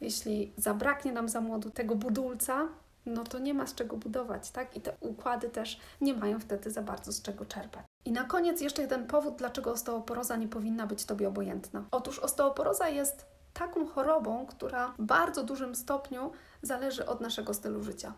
Jeśli 0.00 0.52
zabraknie 0.56 1.12
nam 1.12 1.28
za 1.28 1.40
młodu 1.40 1.70
tego 1.70 1.96
budulca, 1.96 2.68
no 3.06 3.24
to 3.24 3.38
nie 3.38 3.54
ma 3.54 3.66
z 3.66 3.74
czego 3.74 3.96
budować, 3.96 4.50
tak? 4.50 4.76
I 4.76 4.80
te 4.80 4.96
układy 5.00 5.48
też 5.48 5.80
nie 6.00 6.14
mają 6.14 6.40
wtedy 6.40 6.70
za 6.70 6.82
bardzo 6.82 7.12
z 7.12 7.22
czego 7.22 7.44
czerpać. 7.44 7.84
I 8.04 8.12
na 8.12 8.24
koniec 8.24 8.60
jeszcze 8.60 8.82
jeden 8.82 9.06
powód, 9.06 9.34
dlaczego 9.36 9.72
osteoporoza 9.72 10.36
nie 10.36 10.48
powinna 10.48 10.86
być 10.86 11.04
Tobie 11.04 11.28
obojętna. 11.28 11.84
Otóż 11.90 12.18
osteoporoza 12.18 12.88
jest 12.88 13.26
taką 13.54 13.86
chorobą, 13.86 14.46
która 14.46 14.88
w 14.98 15.02
bardzo 15.02 15.44
dużym 15.44 15.74
stopniu 15.74 16.32
zależy 16.62 17.06
od 17.06 17.20
naszego 17.20 17.54
stylu 17.54 17.82
życia. 17.82 18.12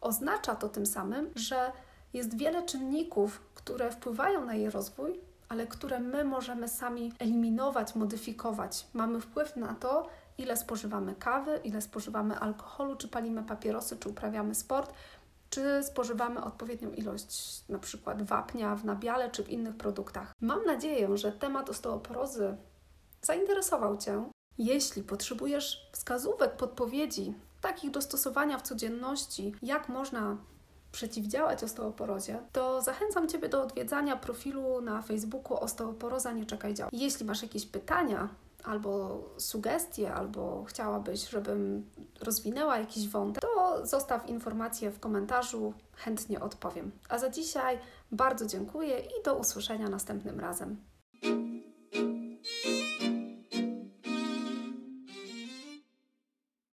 Oznacza 0.00 0.54
to 0.54 0.68
tym 0.68 0.86
samym, 0.86 1.30
że 1.34 1.72
jest 2.12 2.36
wiele 2.36 2.62
czynników, 2.62 3.40
które 3.54 3.90
wpływają 3.90 4.44
na 4.44 4.54
jej 4.54 4.70
rozwój, 4.70 5.20
ale 5.48 5.66
które 5.66 6.00
my 6.00 6.24
możemy 6.24 6.68
sami 6.68 7.12
eliminować, 7.18 7.94
modyfikować. 7.94 8.86
Mamy 8.94 9.20
wpływ 9.20 9.56
na 9.56 9.74
to, 9.74 10.08
ile 10.40 10.56
spożywamy 10.56 11.14
kawy, 11.14 11.60
ile 11.64 11.82
spożywamy 11.82 12.38
alkoholu, 12.38 12.96
czy 12.96 13.08
palimy 13.08 13.42
papierosy, 13.42 13.96
czy 13.96 14.08
uprawiamy 14.08 14.54
sport, 14.54 14.92
czy 15.50 15.82
spożywamy 15.82 16.44
odpowiednią 16.44 16.90
ilość 16.90 17.62
na 17.68 17.78
przykład 17.78 18.22
wapnia 18.22 18.76
w 18.76 18.84
nabiale 18.84 19.30
czy 19.30 19.44
w 19.44 19.50
innych 19.50 19.76
produktach. 19.76 20.34
Mam 20.40 20.64
nadzieję, 20.64 21.16
że 21.16 21.32
temat 21.32 21.70
osteoporozy 21.70 22.56
zainteresował 23.22 23.96
Cię. 23.96 24.24
Jeśli 24.58 25.02
potrzebujesz 25.02 25.90
wskazówek, 25.92 26.56
podpowiedzi, 26.56 27.34
takich 27.60 27.90
do 27.90 28.02
stosowania 28.02 28.58
w 28.58 28.62
codzienności, 28.62 29.54
jak 29.62 29.88
można 29.88 30.36
przeciwdziałać 30.92 31.64
osteoporozie, 31.64 32.38
to 32.52 32.82
zachęcam 32.82 33.28
Ciebie 33.28 33.48
do 33.48 33.62
odwiedzania 33.62 34.16
profilu 34.16 34.80
na 34.80 35.02
Facebooku 35.02 35.60
Osteoporoza 35.60 36.32
Nie 36.32 36.46
Czekaj 36.46 36.74
Dział. 36.74 36.88
Jeśli 36.92 37.26
masz 37.26 37.42
jakieś 37.42 37.66
pytania 37.66 38.28
albo 38.64 39.24
sugestie, 39.38 40.14
albo 40.14 40.64
chciałabyś, 40.64 41.28
żebym 41.28 41.90
rozwinęła 42.20 42.78
jakiś 42.78 43.08
wątek, 43.08 43.42
to 43.42 43.86
zostaw 43.86 44.28
informację 44.28 44.90
w 44.90 45.00
komentarzu, 45.00 45.74
chętnie 45.94 46.40
odpowiem. 46.40 46.92
A 47.08 47.18
za 47.18 47.30
dzisiaj 47.30 47.78
bardzo 48.12 48.46
dziękuję 48.46 49.00
i 49.00 49.22
do 49.24 49.34
usłyszenia 49.34 49.88
następnym 49.88 50.40
razem. 50.40 50.76